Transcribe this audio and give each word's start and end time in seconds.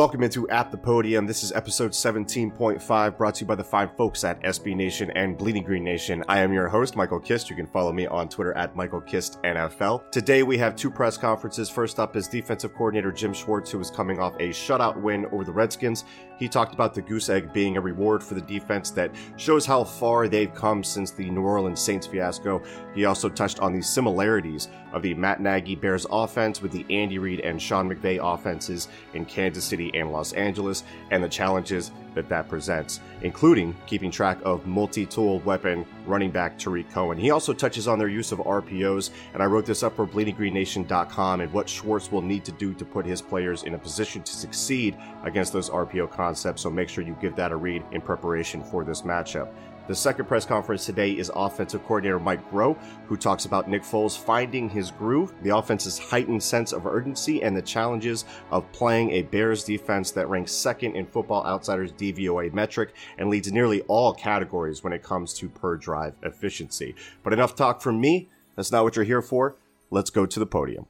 Welcome 0.00 0.22
into 0.22 0.48
At 0.48 0.70
the 0.70 0.78
Podium. 0.78 1.26
This 1.26 1.42
is 1.42 1.52
episode 1.52 1.90
17.5 1.90 3.18
brought 3.18 3.34
to 3.34 3.40
you 3.42 3.46
by 3.46 3.54
the 3.54 3.62
fine 3.62 3.90
folks 3.98 4.24
at 4.24 4.42
SB 4.44 4.74
Nation 4.74 5.10
and 5.10 5.36
Bleeding 5.36 5.62
Green 5.62 5.84
Nation. 5.84 6.24
I 6.26 6.38
am 6.38 6.54
your 6.54 6.68
host, 6.68 6.96
Michael 6.96 7.20
Kist. 7.20 7.50
You 7.50 7.54
can 7.54 7.66
follow 7.66 7.92
me 7.92 8.06
on 8.06 8.30
Twitter 8.30 8.56
at 8.56 8.74
Michael 8.74 9.02
Kist 9.02 9.38
NFL. 9.42 10.10
Today 10.10 10.42
we 10.42 10.56
have 10.56 10.74
two 10.74 10.90
press 10.90 11.18
conferences. 11.18 11.68
First 11.68 12.00
up 12.00 12.16
is 12.16 12.28
defensive 12.28 12.72
coordinator 12.72 13.12
Jim 13.12 13.34
Schwartz, 13.34 13.70
who 13.70 13.78
is 13.78 13.90
coming 13.90 14.20
off 14.20 14.34
a 14.36 14.48
shutout 14.48 14.96
win 14.98 15.26
over 15.26 15.44
the 15.44 15.52
Redskins. 15.52 16.06
He 16.38 16.48
talked 16.48 16.72
about 16.72 16.94
the 16.94 17.02
goose 17.02 17.28
egg 17.28 17.52
being 17.52 17.76
a 17.76 17.80
reward 17.82 18.24
for 18.24 18.32
the 18.32 18.40
defense 18.40 18.90
that 18.92 19.14
shows 19.36 19.66
how 19.66 19.84
far 19.84 20.26
they've 20.26 20.54
come 20.54 20.82
since 20.82 21.10
the 21.10 21.28
New 21.28 21.42
Orleans 21.42 21.78
Saints 21.78 22.06
fiasco. 22.06 22.62
He 22.94 23.04
also 23.04 23.28
touched 23.28 23.60
on 23.60 23.74
the 23.74 23.82
similarities 23.82 24.68
of 24.94 25.02
the 25.02 25.12
Matt 25.12 25.42
Nagy 25.42 25.74
Bears 25.74 26.06
offense 26.10 26.62
with 26.62 26.72
the 26.72 26.86
Andy 26.88 27.18
Reid 27.18 27.40
and 27.40 27.60
Sean 27.60 27.90
McVay 27.90 28.18
offenses 28.22 28.88
in 29.12 29.26
Kansas 29.26 29.64
City 29.64 29.89
and 29.94 30.12
Los 30.12 30.32
Angeles 30.32 30.84
and 31.10 31.22
the 31.22 31.28
challenges 31.28 31.92
that 32.14 32.28
that 32.28 32.48
presents, 32.48 33.00
including 33.22 33.76
keeping 33.86 34.10
track 34.10 34.38
of 34.44 34.66
multi-tool 34.66 35.38
weapon 35.40 35.86
running 36.06 36.30
back 36.30 36.58
Tarik 36.58 36.90
Cohen. 36.90 37.18
He 37.18 37.30
also 37.30 37.52
touches 37.52 37.86
on 37.86 37.98
their 37.98 38.08
use 38.08 38.32
of 38.32 38.38
RPOs, 38.40 39.10
and 39.32 39.42
I 39.42 39.46
wrote 39.46 39.66
this 39.66 39.82
up 39.82 39.94
for 39.96 40.06
bleedinggreennation.com 40.06 41.40
and 41.40 41.52
what 41.52 41.68
Schwartz 41.68 42.10
will 42.10 42.22
need 42.22 42.44
to 42.44 42.52
do 42.52 42.74
to 42.74 42.84
put 42.84 43.06
his 43.06 43.22
players 43.22 43.62
in 43.62 43.74
a 43.74 43.78
position 43.78 44.22
to 44.22 44.32
succeed 44.32 44.96
against 45.22 45.52
those 45.52 45.70
RPO 45.70 46.10
concepts. 46.10 46.62
So 46.62 46.70
make 46.70 46.88
sure 46.88 47.04
you 47.04 47.16
give 47.20 47.36
that 47.36 47.52
a 47.52 47.56
read 47.56 47.84
in 47.92 48.00
preparation 48.00 48.62
for 48.62 48.84
this 48.84 49.02
matchup. 49.02 49.52
The 49.88 49.94
second 49.96 50.26
press 50.26 50.44
conference 50.44 50.86
today 50.86 51.12
is 51.12 51.32
offensive 51.34 51.82
coordinator 51.84 52.20
Mike 52.20 52.48
Groh, 52.50 52.78
who 53.06 53.16
talks 53.16 53.44
about 53.44 53.68
Nick 53.68 53.82
Foles 53.82 54.16
finding 54.16 54.68
his 54.68 54.92
groove, 54.92 55.34
the 55.42 55.56
offense's 55.56 55.98
heightened 55.98 56.42
sense 56.42 56.72
of 56.72 56.86
urgency, 56.86 57.42
and 57.42 57.56
the 57.56 57.62
challenges 57.62 58.24
of 58.52 58.70
playing 58.70 59.10
a 59.10 59.22
Bears 59.22 59.64
defense 59.64 60.12
that 60.12 60.28
ranks 60.28 60.52
second 60.52 60.94
in 60.94 61.06
Football 61.06 61.44
Outsiders 61.44 61.92
DVOA 61.92 62.52
metric 62.52 62.94
and 63.18 63.28
leads 63.30 63.50
nearly 63.50 63.80
all 63.82 64.14
categories 64.14 64.84
when 64.84 64.92
it 64.92 65.02
comes 65.02 65.34
to 65.34 65.48
per 65.48 65.76
drive 65.76 66.14
efficiency. 66.22 66.94
But 67.24 67.32
enough 67.32 67.56
talk 67.56 67.80
from 67.80 68.00
me. 68.00 68.28
That's 68.54 68.70
not 68.70 68.84
what 68.84 68.94
you're 68.94 69.04
here 69.04 69.22
for. 69.22 69.56
Let's 69.90 70.10
go 70.10 70.24
to 70.24 70.38
the 70.38 70.46
podium. 70.46 70.86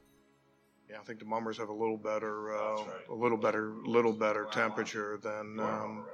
Yeah, 0.91 0.97
I 1.01 1.05
think 1.05 1.21
the 1.21 1.25
Mummers 1.25 1.57
have 1.57 1.71
a 1.71 1.73
little 1.73 1.97
better, 1.97 2.55
uh, 2.55 2.83
a 3.09 3.15
little 3.15 3.39
better, 3.39 3.73
little 3.87 4.13
better 4.13 4.47
temperature 4.53 5.19
than. 5.23 5.59
Um, 5.59 6.05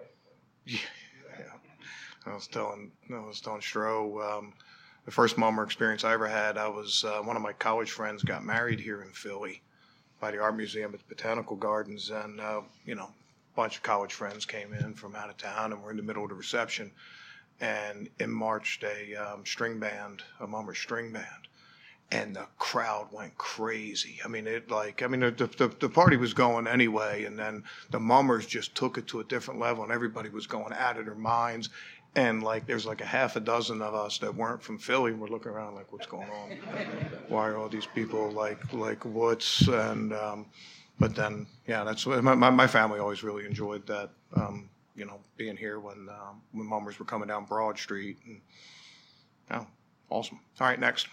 yeah, 0.65 0.79
I 2.27 2.35
was 2.35 2.49
telling, 2.49 2.91
I 3.11 3.21
was 3.21 3.41
telling 3.41 3.61
Stro, 3.61 4.39
um, 4.39 4.53
the 5.05 5.13
first 5.13 5.39
Mummer 5.39 5.63
experience 5.63 6.03
I 6.03 6.13
ever 6.13 6.27
had. 6.27 6.59
I 6.59 6.69
was 6.69 7.05
uh, 7.05 7.23
one 7.23 7.37
of 7.37 7.43
my 7.43 7.53
college 7.53 7.93
friends 7.93 8.25
got 8.25 8.45
married 8.45 8.81
here 8.81 9.03
in 9.03 9.13
Philly 9.13 9.63
by 10.21 10.33
the 10.33 10.41
Art 10.41 10.57
Museum 10.57 10.93
at 10.93 11.01
the 11.01 11.15
Botanical 11.15 11.57
Gardens, 11.57 12.11
and 12.11 12.41
uh, 12.41 12.63
you 12.85 12.97
know, 12.97 13.05
a 13.05 13.57
bunch 13.57 13.77
of 13.77 13.85
college 13.85 14.13
friends 14.13 14.45
came 14.45 14.73
in 14.75 14.95
from 14.95 15.15
out 15.15 15.31
of 15.31 15.37
town, 15.37 15.73
and 15.73 15.83
we're 15.83 15.93
in 15.93 15.97
the 15.97 16.03
middle 16.03 16.25
of 16.25 16.31
the 16.31 16.35
reception, 16.35 16.91
and 17.61 18.09
in 18.19 18.31
marched 18.31 18.83
a 18.83 19.15
um, 19.15 19.47
string 19.47 19.79
band, 19.79 20.23
a 20.41 20.47
Mummer 20.47 20.75
string 20.75 21.13
band 21.13 21.47
and 22.13 22.37
the 22.37 22.47
crowd 22.59 23.09
went 23.11 23.37
crazy. 23.37 24.21
I 24.25 24.29
mean, 24.29 24.47
it 24.47 24.71
like 24.71 25.03
I 25.03 25.09
mean 25.09 25.21
the, 25.21 25.31
the 25.31 25.69
the 25.81 25.89
party 25.89 26.17
was 26.17 26.35
going 26.35 26.67
anyway, 26.67 27.25
and 27.25 27.39
then 27.39 27.65
the 27.91 27.99
mummers 27.99 28.47
just 28.47 28.75
took 28.75 28.97
it 28.97 29.09
to 29.09 29.21
a 29.21 29.25
different 29.25 29.59
level, 29.59 29.83
and 29.83 29.93
everybody 29.93 30.29
was 30.29 30.47
going 30.47 30.73
out 30.73 30.99
of 30.99 31.07
their 31.07 31.15
minds. 31.17 31.69
And 32.17 32.43
like 32.43 32.67
there's 32.67 32.87
like 32.87 33.01
a 33.03 33.07
half 33.07 33.37
a 33.37 33.41
dozen 33.41 33.83
of 33.83 33.95
us 33.95 34.19
that 34.19 34.35
weren't 34.35 34.63
from 34.63 34.79
Philly, 34.79 35.13
and 35.13 35.21
we're 35.21 35.29
looking 35.29 35.53
around 35.53 35.75
like, 35.75 35.93
what's 35.93 36.07
going 36.07 36.29
on? 36.31 36.51
Why 37.29 37.47
are 37.49 37.57
all 37.57 37.69
these 37.69 37.87
people 37.87 38.31
like 38.31 38.73
like 38.73 39.05
what's 39.05 39.69
and 39.69 40.13
um, 40.15 40.47
but 40.99 41.15
then 41.15 41.47
yeah, 41.67 41.85
that's 41.85 42.07
my, 42.07 42.21
my 42.21 42.51
my 42.51 42.67
family 42.67 42.99
always 42.99 43.23
really 43.23 43.45
enjoyed 43.45 43.87
that. 43.87 44.11
Um, 44.35 44.71
you 44.97 45.05
know, 45.05 45.21
being 45.37 45.57
here 45.57 45.79
when 45.79 46.09
um, 46.09 46.41
when 46.53 46.67
mummers 46.67 46.99
were 46.99 47.05
coming 47.05 47.29
down 47.29 47.45
Broad 47.45 47.79
Street, 47.79 48.17
and 48.27 48.41
oh, 49.51 49.67
awesome. 50.09 50.41
All 50.59 50.67
right, 50.67 50.81
next. 50.81 51.07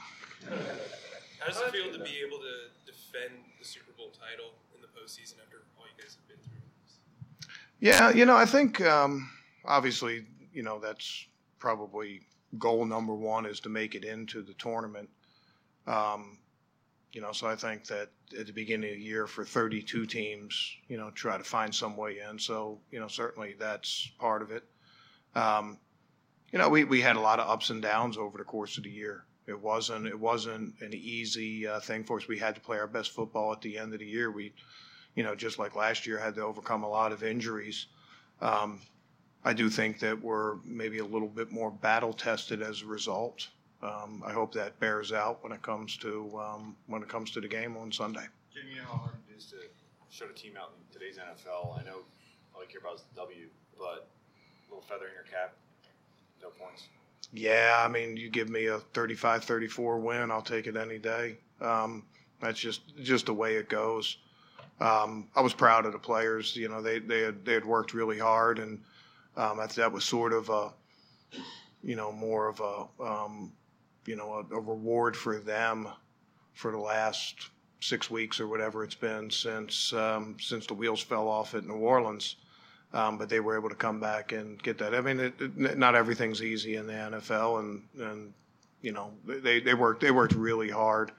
How 1.40 1.48
does 1.48 1.60
it 1.60 1.72
feel 1.72 1.92
to 1.92 2.00
be 2.00 2.22
able 2.26 2.38
to 2.38 2.70
defend 2.86 3.34
the 3.60 3.66
Super 3.66 3.92
Bowl 3.98 4.12
title 4.12 4.54
in 4.74 4.82
the 4.82 4.88
postseason 4.88 5.36
after 5.44 5.64
all 5.78 5.86
you 5.86 6.02
guys 6.02 6.16
have 6.16 6.28
been 6.30 6.38
through? 6.38 6.62
Yeah, 7.82 8.12
you 8.12 8.26
know, 8.26 8.38
I 8.38 8.46
think 8.46 8.80
um, 8.82 9.30
obviously, 9.66 10.26
you 10.54 10.64
know, 10.64 10.80
that's 10.80 11.28
probably 11.60 12.22
goal 12.58 12.86
number 12.86 13.14
one 13.16 13.46
is 13.46 13.60
to 13.62 13.70
make 13.70 13.96
it 13.96 14.04
into 14.04 14.42
the 14.42 14.54
tournament. 14.54 15.10
Um, 15.88 16.38
you 17.12 17.22
know, 17.22 17.32
so 17.32 17.48
I 17.48 17.56
think 17.56 17.86
that 17.86 18.10
at 18.40 18.48
the 18.48 18.54
beginning 18.54 18.90
of 18.90 18.96
the 18.96 19.04
year 19.04 19.28
for 19.28 19.46
32 19.46 20.06
teams, 20.06 20.76
you 20.88 20.98
know, 20.98 21.12
try 21.12 21.38
to 21.38 21.44
find 21.44 21.74
some 21.74 21.96
way 21.96 22.20
in. 22.28 22.40
So, 22.40 22.80
you 22.92 23.00
know, 23.00 23.08
certainly 23.08 23.56
that's 23.60 24.10
part 24.18 24.42
of 24.42 24.52
it. 24.52 24.64
Um, 25.36 25.78
you 26.52 26.60
know, 26.60 26.70
we, 26.70 26.84
we 26.84 27.02
had 27.02 27.16
a 27.16 27.20
lot 27.20 27.40
of 27.40 27.50
ups 27.50 27.70
and 27.70 27.82
downs 27.82 28.18
over 28.18 28.38
the 28.38 28.44
course 28.44 28.78
of 28.78 28.84
the 28.84 28.90
year. 28.90 29.26
It 29.46 29.60
wasn't 29.60 30.08
it 30.08 30.18
wasn't 30.18 30.76
an 30.82 30.94
easy 30.94 31.68
uh, 31.68 31.80
thing 31.82 32.06
for 32.06 32.18
us. 32.18 32.28
We 32.28 32.40
had 32.40 32.56
to 32.56 32.62
play 32.62 32.78
our 32.78 32.88
best 32.88 33.12
football 33.12 33.52
at 33.52 33.62
the 33.62 33.78
end 33.78 33.94
of 33.94 34.00
the 34.00 34.06
year. 34.06 34.32
We, 34.32 34.54
you 35.16 35.24
know, 35.24 35.36
just 35.36 35.60
like 35.60 35.76
last 35.76 36.08
year, 36.08 36.18
had 36.18 36.36
to 36.36 36.44
overcome 36.44 36.84
a 36.84 36.90
lot 36.90 37.12
of 37.12 37.24
injuries. 37.24 37.88
Um, 38.40 38.80
I 39.46 39.54
do 39.54 39.70
think 39.70 40.00
that 40.00 40.22
we're 40.22 40.56
maybe 40.64 41.00
a 41.00 41.06
little 41.06 41.28
bit 41.28 41.52
more 41.52 41.72
battle 41.72 42.14
tested 42.14 42.62
as 42.62 42.82
a 42.82 42.86
result. 42.86 43.48
Um, 43.82 44.24
I 44.26 44.32
hope 44.32 44.54
that 44.54 44.80
bears 44.80 45.12
out 45.12 45.44
when 45.44 45.52
it 45.52 45.62
comes 45.62 45.98
to 45.98 46.32
um, 46.40 46.76
when 46.88 47.02
it 47.02 47.10
comes 47.10 47.32
to 47.32 47.42
the 47.42 47.48
game 47.48 47.76
on 47.76 47.92
Sunday. 47.92 48.26
Jim, 48.54 48.64
you 48.70 48.78
know 48.78 48.88
how 48.88 48.98
hard 48.98 49.16
it 49.30 49.38
is 49.38 49.46
to 49.48 49.58
shut 50.10 50.30
a 50.30 50.34
team 50.34 50.54
out 50.58 50.72
in 50.78 51.00
today's 51.00 51.18
NFL. 51.18 51.78
I 51.78 51.84
know 51.84 51.98
all 52.56 52.62
you 52.62 52.68
care 52.70 52.80
about 52.80 52.96
is 52.96 53.04
the 53.14 53.20
W, 53.20 53.48
but 53.78 54.08
a 54.68 54.70
little 54.70 54.84
feather 54.88 55.08
in 55.08 55.14
your 55.14 55.24
cap, 55.24 55.54
no 56.42 56.50
points. 56.50 56.88
Yeah, 57.34 57.84
I 57.84 57.88
mean, 57.90 58.16
you 58.16 58.30
give 58.30 58.48
me 58.48 58.68
a 58.68 58.78
35-34 58.94 60.00
win, 60.00 60.30
I'll 60.30 60.42
take 60.42 60.68
it 60.68 60.78
any 60.78 61.00
day. 61.00 61.38
Um, 61.60 62.04
that's 62.40 62.60
just 62.60 62.82
just 63.02 63.26
the 63.26 63.34
way 63.34 63.56
it 63.56 63.70
goes. 63.70 64.18
Um, 64.80 65.28
I 65.36 65.42
was 65.42 65.54
proud 65.54 65.86
of 65.86 65.94
the 65.94 66.00
players. 66.00 66.56
You 66.56 66.70
know, 66.70 66.82
they 66.82 67.00
they 67.00 67.22
had 67.22 67.44
they 67.44 67.54
had 67.54 67.66
worked 67.66 67.94
really 67.94 68.20
hard, 68.20 68.60
and 68.60 68.80
um, 69.36 69.60
that 69.76 69.92
was 69.92 70.04
sort 70.04 70.34
of 70.34 70.50
a, 70.50 70.72
you 71.84 71.96
know, 71.96 72.12
more 72.12 72.48
of 72.48 72.60
a, 72.60 73.04
um, 73.04 73.52
you 74.06 74.16
know, 74.16 74.34
a, 74.34 74.56
a 74.56 74.60
reward 74.60 75.16
for 75.16 75.40
them 75.40 75.88
for 76.54 76.72
the 76.72 76.78
last 76.78 77.50
six 77.80 78.10
weeks 78.10 78.40
or 78.40 78.48
whatever 78.48 78.84
it's 78.84 78.96
been 78.96 79.30
since 79.30 79.92
um, 79.94 80.38
since 80.40 80.66
the 80.68 80.74
wheels 80.74 81.02
fell 81.02 81.28
off 81.28 81.54
at 81.56 81.66
New 81.66 81.76
Orleans. 81.76 82.38
Um, 82.94 83.18
but 83.18 83.28
they 83.28 83.40
were 83.40 83.58
able 83.58 83.70
to 83.70 83.76
come 83.76 84.00
back 84.00 84.34
and 84.34 84.62
get 84.62 84.78
that. 84.78 84.94
I 84.94 85.02
mean, 85.02 85.20
it, 85.20 85.34
it, 85.40 85.78
not 85.80 85.96
everything's 85.96 86.44
easy 86.44 86.76
in 86.76 86.86
the 86.86 86.94
NFL, 86.94 87.60
and 87.60 87.82
and 88.00 88.34
you 88.82 88.92
know 88.92 89.14
they 89.26 89.60
they 89.60 89.74
worked 89.74 90.02
they 90.02 90.12
worked 90.12 90.34
really 90.34 90.70
hard, 90.70 91.12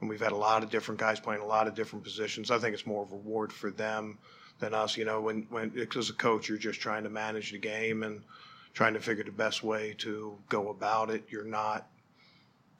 and 0.00 0.08
we've 0.08 0.20
had 0.20 0.30
a 0.30 0.36
lot 0.36 0.62
of 0.62 0.70
different 0.70 1.00
guys 1.00 1.18
playing 1.18 1.42
a 1.42 1.46
lot 1.46 1.66
of 1.66 1.74
different 1.74 2.04
positions. 2.04 2.52
I 2.52 2.58
think 2.58 2.74
it's 2.74 2.86
more 2.86 3.02
of 3.02 3.10
a 3.10 3.16
reward 3.16 3.52
for 3.52 3.72
them 3.72 4.18
than 4.58 4.74
us. 4.74 4.96
You 4.96 5.04
know, 5.04 5.20
when 5.20 5.46
when 5.50 5.72
as 5.96 6.10
a 6.10 6.14
coach, 6.14 6.48
you're 6.48 6.58
just 6.58 6.80
trying 6.80 7.04
to 7.04 7.10
manage 7.10 7.52
the 7.52 7.58
game 7.58 8.02
and 8.02 8.22
trying 8.74 8.94
to 8.94 9.00
figure 9.00 9.24
the 9.24 9.32
best 9.32 9.62
way 9.62 9.94
to 9.98 10.36
go 10.48 10.70
about 10.70 11.10
it. 11.10 11.24
You're 11.30 11.44
not 11.44 11.88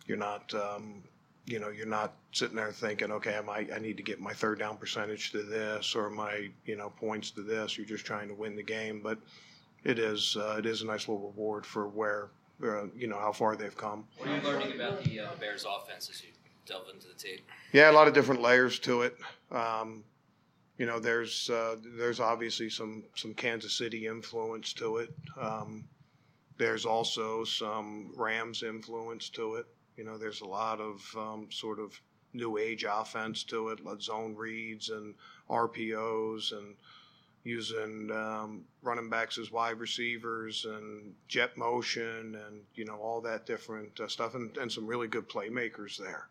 you're 0.07 0.19
not 0.19 0.53
um, 0.55 1.03
you 1.47 1.61
know, 1.61 1.69
you're 1.69 1.87
not 1.87 2.13
sitting 2.33 2.57
there 2.57 2.73
thinking, 2.73 3.13
okay, 3.13 3.37
I 3.37 3.41
might, 3.41 3.73
I 3.73 3.79
need 3.79 3.97
to 3.97 4.03
get 4.03 4.21
my 4.21 4.33
third 4.33 4.59
down 4.59 4.77
percentage 4.77 5.31
to 5.31 5.43
this 5.43 5.95
or 5.95 6.11
my, 6.11 6.51
you 6.67 6.77
know, 6.77 6.91
points 6.91 7.31
to 7.33 7.43
this. 7.43 7.79
You're 7.79 7.87
just 7.87 8.05
trying 8.05 8.29
to 8.29 8.35
win 8.35 8.57
the 8.57 8.63
game, 8.63 9.01
but 9.03 9.19
it 9.85 9.99
is, 9.99 10.37
uh, 10.39 10.57
it 10.59 10.67
is 10.67 10.83
a 10.83 10.87
nice 10.87 11.09
little 11.09 11.29
reward 11.29 11.65
for 11.65 11.87
where, 11.89 12.29
uh, 12.65 12.87
you 12.97 13.07
know, 13.07 13.19
how 13.19 13.33
far 13.33 13.55
they've 13.55 13.77
come. 13.77 14.05
What 14.19 14.29
are 14.29 14.37
you 14.37 14.43
learning 14.43 14.73
about 14.75 15.05
the 15.05 15.21
uh, 15.21 15.29
Bears 15.39 15.65
offense 15.65 16.11
as 16.11 16.23
you 16.23 16.31
delve 16.67 16.89
into 16.93 17.07
the 17.07 17.15
tape? 17.15 17.49
Yeah, 17.73 17.91
a 17.91 17.93
lot 17.93 18.09
of 18.09 18.15
different 18.15 18.43
layers 18.43 18.81
to 18.81 19.03
it. 19.03 19.17
Um, 19.53 20.03
you 20.79 20.87
know, 20.87 20.99
there's 20.99 21.49
uh, 21.49 21.77
there's 21.97 22.21
obviously 22.21 22.69
some 22.69 23.05
some 23.15 23.35
Kansas 23.35 23.73
City 23.73 24.07
influence 24.07 24.73
to 24.75 24.99
it. 24.99 25.15
Um, 25.41 25.85
there's 26.59 26.85
also 26.85 27.45
some 27.45 28.13
Rams 28.17 28.63
influence 28.63 29.29
to 29.31 29.55
it. 29.57 29.67
You 29.97 30.05
know, 30.05 30.19
there's 30.19 30.43
a 30.43 30.47
lot 30.47 30.81
of 30.81 31.03
um, 31.17 31.49
sort 31.51 31.79
of 31.79 31.99
new 32.33 32.59
age 32.59 32.85
offense 32.89 33.43
to 33.45 33.71
it, 33.71 33.85
like 33.85 34.03
zone 34.03 34.35
reads 34.35 34.91
and 34.91 35.15
RPOs 35.49 36.53
and 36.53 36.75
using 37.45 38.11
um, 38.11 38.65
running 38.83 39.09
backs 39.09 39.39
as 39.39 39.51
wide 39.51 39.79
receivers 39.79 40.67
and 40.67 41.15
jet 41.29 41.57
motion 41.57 42.37
and 42.47 42.61
you 42.75 42.85
know 42.85 42.97
all 42.97 43.21
that 43.21 43.47
different 43.47 43.99
uh, 44.01 44.09
stuff 44.09 44.35
and, 44.35 44.57
and 44.59 44.71
some 44.71 44.87
really 44.87 45.09
good 45.09 45.29
playmakers 45.29 45.97
there. 45.97 46.29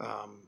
Um, 0.00 0.38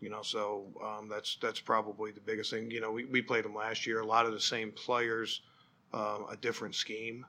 you 0.00 0.10
know, 0.10 0.22
so 0.22 0.66
um, 0.84 1.08
that's 1.08 1.36
that's 1.40 1.60
probably 1.60 2.10
the 2.10 2.20
biggest 2.20 2.50
thing. 2.50 2.70
You 2.70 2.80
know, 2.80 2.90
we, 2.90 3.04
we 3.04 3.22
played 3.22 3.44
them 3.44 3.54
last 3.54 3.86
year. 3.86 4.00
A 4.00 4.06
lot 4.06 4.26
of 4.26 4.32
the 4.32 4.40
same 4.40 4.72
players, 4.72 5.42
uh, 5.92 6.18
a 6.30 6.36
different 6.36 6.74
scheme. 6.74 7.26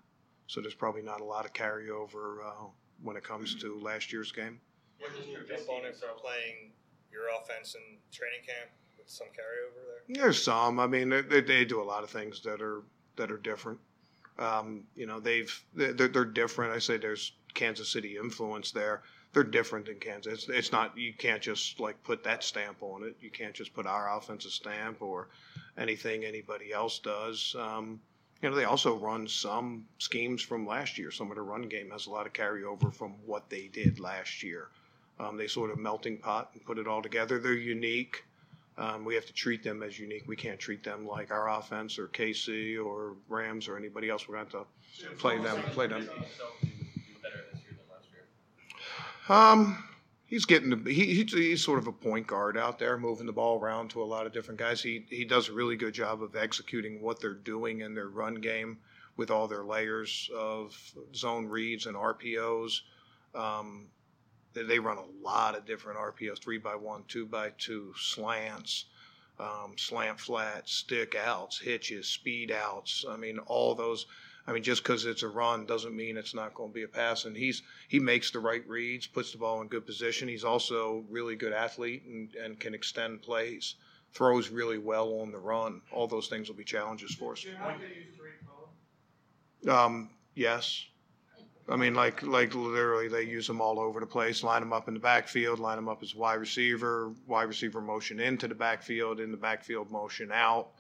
So 0.48 0.62
there's 0.62 0.76
probably 0.76 1.02
not 1.02 1.22
a 1.22 1.24
lot 1.24 1.46
of 1.46 1.54
carryover 1.54 2.46
uh, 2.46 2.68
when 3.02 3.16
it 3.16 3.24
comes 3.24 3.56
to 3.56 3.80
last 3.80 4.12
year's 4.12 4.32
game. 4.32 4.60
What 5.00 5.12
is 5.20 5.28
your 5.28 5.44
component 5.44 5.96
for 5.96 6.08
playing 6.18 6.72
your 7.12 7.24
offense 7.42 7.76
in 7.76 7.98
training 8.12 8.46
camp 8.46 8.70
with 8.98 9.10
some 9.10 9.28
carryover 9.28 10.08
there? 10.08 10.24
There's 10.24 10.44
some. 10.44 10.80
I 10.80 10.88
mean, 10.88 11.10
they, 11.10 11.42
they 11.42 11.66
do 11.66 11.82
a 11.82 11.84
lot 11.84 12.04
of 12.04 12.10
things 12.10 12.42
that 12.42 12.62
are 12.62 12.84
that 13.16 13.32
are 13.32 13.38
different. 13.38 13.80
Um, 14.40 14.84
you 14.96 15.06
know, 15.06 15.20
they've 15.20 15.64
they're, 15.74 16.08
they're 16.08 16.26
different. 16.26 16.74
I 16.74 16.80
say 16.80 16.98
there's 16.98 17.34
Kansas 17.54 17.90
City 17.90 18.18
influence 18.18 18.72
there 18.72 19.04
they're 19.34 19.44
different 19.44 19.86
than 19.86 19.96
Kansas. 19.96 20.34
It's, 20.34 20.50
it's, 20.50 20.72
not 20.72 20.98
you 20.98 21.14
can't 21.14 21.42
just 21.42 21.80
like 21.80 22.02
put 22.04 22.24
that 22.24 22.44
stamp 22.44 22.78
on 22.82 23.04
it. 23.04 23.16
You 23.22 23.30
can't 23.30 23.54
just 23.54 23.74
put 23.74 23.86
our 23.86 24.18
offensive 24.18 24.52
stamp 24.52 25.02
or 25.02 25.30
anything 25.78 26.26
anybody 26.26 26.74
else 26.74 27.00
does. 27.00 27.56
Um, 27.58 28.02
you 28.42 28.50
know, 28.50 28.56
they 28.56 28.66
also 28.66 28.98
run 28.98 29.28
some 29.28 29.86
schemes 30.00 30.42
from 30.42 30.66
last 30.66 30.98
year. 30.98 31.12
Some 31.12 31.30
of 31.30 31.36
the 31.36 31.44
run 31.44 31.64
game 31.64 31.92
has 31.92 32.08
a 32.08 32.10
lot 32.10 32.26
of 32.26 32.34
carryover 32.34 32.94
from 32.94 33.14
what 33.26 33.50
they 33.50 33.68
did 33.68 34.00
last 34.00 34.42
year. 34.44 34.68
Um, 35.20 35.38
they 35.38 35.48
sort 35.48 35.70
of 35.70 35.78
melting 35.78 36.18
pot 36.18 36.50
and 36.54 36.66
put 36.66 36.80
it 36.80 36.88
all 36.88 37.02
together. 37.02 37.40
They're 37.40 37.54
unique. 37.54 38.26
Um, 38.78 39.06
we 39.06 39.14
have 39.14 39.28
to 39.28 39.34
treat 39.34 39.64
them 39.64 39.84
as 39.84 40.00
unique. 40.00 40.24
We 40.28 40.36
can't 40.36 40.60
treat 40.60 40.84
them 40.84 41.06
like 41.06 41.30
our 41.30 41.50
offense 41.50 42.00
or 42.00 42.08
KC 42.08 42.84
or 42.84 43.14
Rams 43.30 43.68
or 43.68 43.78
anybody 43.78 44.10
else. 44.10 44.28
We're 44.28 44.36
going 44.36 44.48
to 44.48 44.58
have 44.58 44.68
to 45.12 45.16
play 45.18 45.38
them. 45.38 45.62
Play 45.74 45.88
them. 45.88 46.10
Um, 49.32 49.82
he's 50.26 50.44
getting 50.44 50.72
to, 50.72 50.92
he, 50.92 51.24
he's 51.24 51.64
sort 51.64 51.80
of 51.80 51.88
a 51.88 51.92
point 51.94 52.28
guard 52.28 52.58
out 52.58 52.78
there, 52.78 52.98
moving 52.98 53.26
the 53.26 53.32
ball 53.32 53.62
around 53.62 53.90
to 53.92 54.02
a 54.02 54.04
lot 54.04 54.26
of 54.26 54.34
different 54.34 54.60
guys. 54.60 54.84
He 54.84 55.06
he 55.10 55.24
does 55.24 55.48
a 55.48 55.54
really 55.54 55.78
good 55.78 55.94
job 55.94 56.22
of 56.22 56.36
executing 56.36 57.02
what 57.02 57.22
they're 57.22 57.34
doing 57.34 57.80
in 57.80 57.96
their 57.96 58.10
run 58.10 58.36
game 58.36 58.80
with 59.16 59.32
all 59.32 59.48
their 59.48 59.64
layers 59.64 60.30
of 60.36 60.78
zone 61.16 61.46
reads 61.46 61.86
and 61.86 61.96
RPOs. 61.96 62.82
Um, 63.34 63.88
they, 64.54 64.64
they 64.64 64.80
run 64.80 64.98
a 64.98 65.26
lot 65.26 65.58
of 65.58 65.66
different 65.66 65.98
RPOs: 65.98 66.40
three 66.40 66.58
by 66.58 66.76
one, 66.76 67.06
two 67.08 67.26
by 67.26 67.52
two, 67.58 67.94
slants. 67.98 68.86
Um, 69.40 69.76
slant 69.78 70.20
flats, 70.20 70.74
stick 70.74 71.16
outs, 71.16 71.58
hitches, 71.58 72.08
speed 72.08 72.52
outs. 72.52 73.06
I 73.10 73.16
mean, 73.16 73.40
all 73.40 73.74
those 73.76 74.06
I 74.52 74.54
mean, 74.54 74.64
just 74.64 74.84
because 74.84 75.06
it's 75.06 75.24
a 75.24 75.30
run 75.30 75.66
doesn't 75.66 75.96
mean 75.96 76.18
it's 76.18 76.36
not 76.36 76.54
going 76.54 76.72
to 76.72 76.74
be 76.74 76.84
a 76.84 76.88
pass. 76.90 77.24
And 77.24 77.38
he's 77.38 77.64
he 77.88 78.02
makes 78.02 78.32
the 78.32 78.40
right 78.40 78.68
reads, 78.68 79.08
puts 79.08 79.32
the 79.32 79.38
ball 79.38 79.62
in 79.62 79.70
good 79.70 79.86
position. 79.86 80.28
He's 80.28 80.44
also 80.44 81.06
really 81.10 81.38
good 81.38 81.54
athlete 81.54 82.04
and, 82.06 82.36
and 82.36 82.60
can 82.60 82.74
extend 82.74 83.22
plays. 83.22 83.76
Throws 84.12 84.50
really 84.50 84.78
well 84.78 85.22
on 85.22 85.32
the 85.32 85.38
run. 85.38 85.82
All 85.90 86.06
those 86.06 86.28
things 86.28 86.50
will 86.50 86.58
be 86.58 86.66
challenges 86.66 87.16
for 87.16 87.32
us. 87.32 87.46
Um, 89.70 90.10
yes. 90.36 90.86
I 91.70 91.78
mean, 91.78 91.96
like 91.96 92.22
like 92.22 92.54
literally, 92.54 93.08
they 93.08 93.24
use 93.24 93.48
them 93.48 93.62
all 93.62 93.80
over 93.80 94.02
the 94.02 94.06
place. 94.06 94.44
Line 94.44 94.60
them 94.60 94.74
up 94.74 94.90
in 94.90 94.96
the 94.96 95.00
backfield, 95.00 95.60
line 95.60 95.78
them 95.78 95.88
up 95.88 96.04
as 96.04 96.14
wide 96.14 96.42
receiver, 96.42 97.14
wide 97.26 97.44
receiver 97.48 97.80
motion 97.80 98.20
into 98.20 98.50
the 98.50 98.56
backfield, 98.56 99.22
in 99.22 99.32
the 99.32 99.38
backfield 99.38 99.90
motion 99.90 100.30
out 100.34 100.72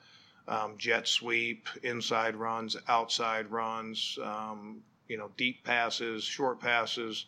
um, 0.47 0.75
jet 0.77 1.07
sweep, 1.07 1.67
inside 1.83 2.35
runs, 2.35 2.75
outside 2.87 3.51
runs, 3.51 4.17
um, 4.23 4.81
you 5.07 5.17
know, 5.17 5.29
deep 5.37 5.63
passes, 5.63 6.23
short 6.23 6.59
passes. 6.59 7.25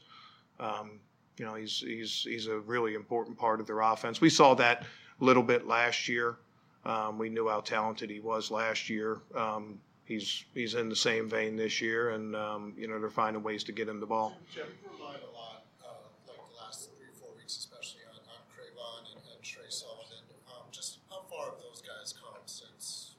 Um, 0.59 0.99
you 1.37 1.45
know, 1.45 1.55
he's 1.55 1.79
he's 1.79 2.23
he's 2.27 2.47
a 2.47 2.59
really 2.59 2.93
important 2.93 3.37
part 3.37 3.59
of 3.59 3.67
their 3.67 3.81
offense. 3.81 4.21
We 4.21 4.29
saw 4.29 4.53
that 4.55 4.83
a 4.83 5.23
little 5.23 5.43
bit 5.43 5.67
last 5.67 6.07
year. 6.07 6.37
Um, 6.85 7.17
we 7.17 7.29
knew 7.29 7.47
how 7.47 7.61
talented 7.61 8.09
he 8.09 8.19
was 8.19 8.51
last 8.51 8.89
year. 8.89 9.19
Um, 9.35 9.79
he's 10.05 10.45
he's 10.53 10.75
in 10.75 10.89
the 10.89 10.95
same 10.95 11.29
vein 11.29 11.55
this 11.55 11.81
year, 11.81 12.11
and 12.11 12.35
um, 12.35 12.73
you 12.77 12.87
know 12.87 12.99
they're 12.99 13.09
finding 13.09 13.41
ways 13.41 13.63
to 13.65 13.71
get 13.71 13.87
him 13.87 13.99
the 13.99 14.05
ball. 14.05 14.37
Jim, 14.53 14.67
relied 14.97 15.21
a 15.21 15.31
lot, 15.35 15.65
uh, 15.83 15.93
like 16.27 16.37
the 16.37 16.57
last 16.63 16.89
three 16.97 17.07
or 17.07 17.15
four 17.19 17.29
weeks, 17.37 17.57
especially 17.57 18.01
on, 18.11 18.19
on 18.29 18.41
Cre'Von 18.51 19.15
and, 19.15 19.21
and 19.33 19.43
Tre 19.43 19.63
Sullivan. 19.69 20.23
just 20.71 20.99
how 21.09 21.21
far 21.29 21.45
have 21.45 21.59
those 21.59 21.81
guys 21.81 22.13
come 22.13 22.41
since 22.45 23.15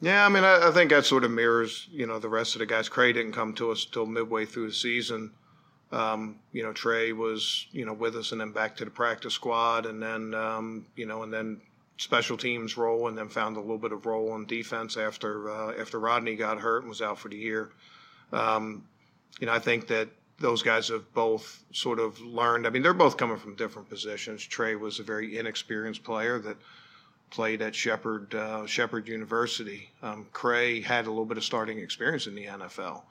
yeah, 0.00 0.24
I 0.24 0.28
mean, 0.30 0.44
I, 0.44 0.68
I, 0.68 0.70
think 0.70 0.90
that 0.90 1.04
sort 1.04 1.24
of 1.24 1.30
mirrors, 1.30 1.86
you 1.92 2.06
know, 2.06 2.18
the 2.18 2.28
rest 2.28 2.54
of 2.54 2.60
the 2.60 2.66
guys. 2.66 2.88
Cray 2.88 3.12
didn't 3.12 3.32
come 3.32 3.52
to 3.54 3.70
us 3.70 3.84
till 3.84 4.06
midway 4.06 4.46
through 4.46 4.68
the 4.68 4.74
season. 4.74 5.32
Um, 5.92 6.38
you 6.52 6.62
know, 6.62 6.72
Tre 6.72 7.12
was, 7.12 7.66
you 7.72 7.84
know, 7.84 7.92
with 7.92 8.16
us 8.16 8.32
and 8.32 8.40
then 8.40 8.52
back 8.52 8.76
to 8.76 8.84
the 8.84 8.90
practice 8.90 9.34
squad 9.34 9.84
and 9.86 10.02
then, 10.02 10.34
um, 10.34 10.86
you 10.96 11.04
know, 11.04 11.22
and 11.22 11.32
then 11.32 11.60
special 11.98 12.38
teams 12.38 12.78
role 12.78 13.08
and 13.08 13.18
then 13.18 13.28
found 13.28 13.56
a 13.56 13.60
little 13.60 13.76
bit 13.76 13.92
of 13.92 14.06
role 14.06 14.32
on 14.32 14.46
defense 14.46 14.96
after 14.96 15.50
uh, 15.50 15.72
after 15.78 16.00
Rodney 16.00 16.34
got 16.34 16.58
hurt 16.58 16.82
and 16.82 16.88
was 16.88 17.02
out 17.02 17.18
for 17.18 17.28
the 17.28 17.36
year. 17.36 17.70
Um, 18.32 18.84
you 19.38 19.46
know, 19.48 19.52
I 19.52 19.58
think 19.58 19.88
that 19.88 20.08
those 20.38 20.62
guys 20.62 20.88
have 20.88 21.12
both 21.12 21.62
sort 21.72 21.98
of 21.98 22.18
learned. 22.20 22.66
I 22.66 22.70
mean, 22.70 22.82
they're 22.82 22.94
both 22.94 23.18
coming 23.18 23.36
from 23.36 23.54
different 23.56 23.90
positions. 23.90 24.46
Tre 24.46 24.76
was 24.76 24.98
a 24.98 25.02
very 25.02 25.36
inexperienced 25.36 26.04
player 26.04 26.38
that– 26.38 26.56
played 27.30 27.62
at 27.62 27.74
Shepherd 27.74 28.34
uh, 28.34 28.66
Shepherd 28.66 29.08
University. 29.08 29.90
Um, 30.02 30.26
Cray 30.32 30.80
had 30.80 31.06
a 31.06 31.10
little 31.10 31.24
bit 31.24 31.38
of 31.38 31.44
starting 31.44 31.78
experience 31.78 32.26
in 32.26 32.34
the 32.34 32.46
NFL, 32.46 33.02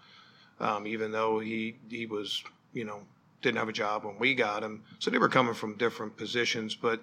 um, 0.60 0.86
even 0.88 1.12
though 1.12 1.40
he 1.40 1.76
he 1.90 2.06
was 2.06 2.44
you 2.74 2.86
know 2.86 3.02
didn't 3.42 3.58
have 3.58 3.70
a 3.70 3.74
job 3.74 4.04
when 4.04 4.18
we 4.20 4.36
got 4.36 4.64
him. 4.64 4.84
So 5.00 5.10
they 5.10 5.18
were 5.18 5.30
coming 5.30 5.54
from 5.54 5.76
different 5.76 6.18
positions, 6.18 6.76
but 6.76 7.02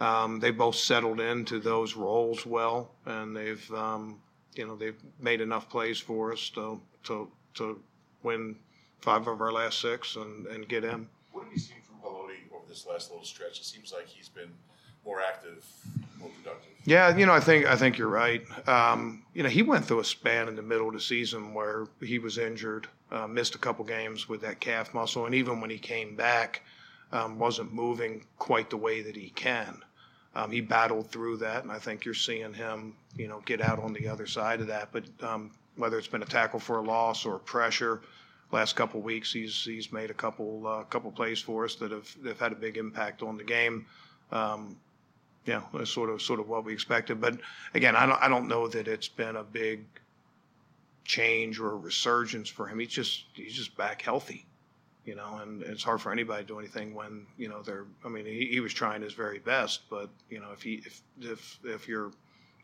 um, 0.00 0.40
they 0.40 0.50
both 0.50 0.74
settled 0.74 1.20
into 1.20 1.60
those 1.60 1.94
roles 1.94 2.44
well, 2.44 2.90
and 3.06 3.36
they've 3.36 3.72
um, 3.72 4.20
you 4.54 4.66
know 4.66 4.76
they've 4.76 4.98
made 5.20 5.40
enough 5.40 5.68
plays 5.68 5.98
for 5.98 6.32
us 6.32 6.50
to 6.50 6.80
to 7.04 7.30
to 7.54 7.80
win 8.22 8.56
five 9.00 9.26
of 9.28 9.40
our 9.40 9.52
last 9.52 9.80
six 9.80 10.16
and, 10.16 10.46
and 10.46 10.68
get 10.68 10.84
in. 10.84 11.08
What 11.32 11.44
have 11.44 11.52
you 11.52 11.58
seen 11.58 11.78
from 11.82 11.96
Haloti 11.96 12.52
over 12.52 12.66
this 12.68 12.86
last 12.86 13.10
little 13.10 13.24
stretch? 13.24 13.60
It 13.60 13.64
seems 13.64 13.92
like 13.92 14.06
he's 14.06 14.28
been 14.28 14.50
more 15.04 15.20
active, 15.20 15.64
more 16.18 16.30
productive. 16.42 16.72
Yeah, 16.84 17.16
you 17.16 17.26
know, 17.26 17.32
I 17.32 17.40
think 17.40 17.66
I 17.66 17.76
think 17.76 17.98
you're 17.98 18.08
right. 18.08 18.42
Um, 18.68 19.22
you 19.34 19.42
know, 19.42 19.48
he 19.48 19.62
went 19.62 19.84
through 19.84 20.00
a 20.00 20.04
span 20.04 20.48
in 20.48 20.56
the 20.56 20.62
middle 20.62 20.88
of 20.88 20.94
the 20.94 21.00
season 21.00 21.52
where 21.54 21.86
he 22.00 22.18
was 22.18 22.38
injured, 22.38 22.88
uh, 23.10 23.26
missed 23.26 23.54
a 23.54 23.58
couple 23.58 23.84
games 23.84 24.28
with 24.28 24.40
that 24.42 24.60
calf 24.60 24.94
muscle, 24.94 25.26
and 25.26 25.34
even 25.34 25.60
when 25.60 25.70
he 25.70 25.78
came 25.78 26.16
back, 26.16 26.62
um, 27.12 27.38
wasn't 27.38 27.72
moving 27.72 28.24
quite 28.38 28.70
the 28.70 28.76
way 28.76 29.02
that 29.02 29.16
he 29.16 29.30
can. 29.30 29.82
Um, 30.34 30.50
he 30.50 30.60
battled 30.60 31.10
through 31.10 31.38
that, 31.38 31.62
and 31.62 31.72
I 31.72 31.78
think 31.78 32.04
you're 32.04 32.14
seeing 32.14 32.54
him, 32.54 32.94
you 33.16 33.28
know, 33.28 33.42
get 33.44 33.60
out 33.60 33.80
on 33.80 33.92
the 33.92 34.08
other 34.08 34.26
side 34.26 34.60
of 34.60 34.68
that. 34.68 34.90
But 34.92 35.04
um, 35.22 35.50
whether 35.76 35.98
it's 35.98 36.06
been 36.06 36.22
a 36.22 36.26
tackle 36.26 36.60
for 36.60 36.78
a 36.78 36.82
loss 36.82 37.26
or 37.26 37.38
pressure, 37.38 38.02
last 38.52 38.76
couple 38.76 39.00
weeks 39.00 39.32
he's 39.32 39.62
he's 39.64 39.92
made 39.92 40.10
a 40.10 40.14
couple 40.14 40.66
uh, 40.66 40.82
couple 40.84 41.10
plays 41.10 41.40
for 41.40 41.64
us 41.64 41.74
that 41.76 41.90
have, 41.90 42.16
have 42.24 42.40
had 42.40 42.52
a 42.52 42.56
big 42.56 42.76
impact 42.76 43.22
on 43.22 43.36
the 43.36 43.44
game. 43.44 43.86
Um, 44.32 44.76
yeah, 45.48 45.62
that's 45.72 45.90
sort 45.90 46.10
of 46.10 46.20
sort 46.20 46.40
of 46.40 46.48
what 46.48 46.64
we 46.64 46.74
expected. 46.74 47.20
But 47.20 47.38
again, 47.72 47.96
I 47.96 48.04
don't 48.04 48.20
I 48.22 48.28
don't 48.28 48.48
know 48.48 48.68
that 48.68 48.86
it's 48.86 49.08
been 49.08 49.36
a 49.36 49.42
big 49.42 49.86
change 51.04 51.58
or 51.58 51.76
resurgence 51.78 52.50
for 52.50 52.68
him. 52.68 52.78
He's 52.78 52.88
just 52.90 53.24
he's 53.32 53.54
just 53.54 53.74
back 53.76 54.02
healthy, 54.02 54.44
you 55.06 55.16
know, 55.16 55.38
and 55.42 55.62
it's 55.62 55.82
hard 55.82 56.02
for 56.02 56.12
anybody 56.12 56.42
to 56.42 56.48
do 56.48 56.58
anything 56.58 56.94
when 56.94 57.26
you 57.38 57.48
know 57.48 57.62
they're. 57.62 57.86
I 58.04 58.08
mean, 58.08 58.26
he, 58.26 58.46
he 58.46 58.60
was 58.60 58.74
trying 58.74 59.00
his 59.00 59.14
very 59.14 59.38
best, 59.38 59.88
but 59.88 60.10
you 60.28 60.38
know, 60.38 60.52
if 60.52 60.62
he 60.62 60.82
if 60.84 61.00
if 61.18 61.58
if 61.64 61.88
your 61.88 62.12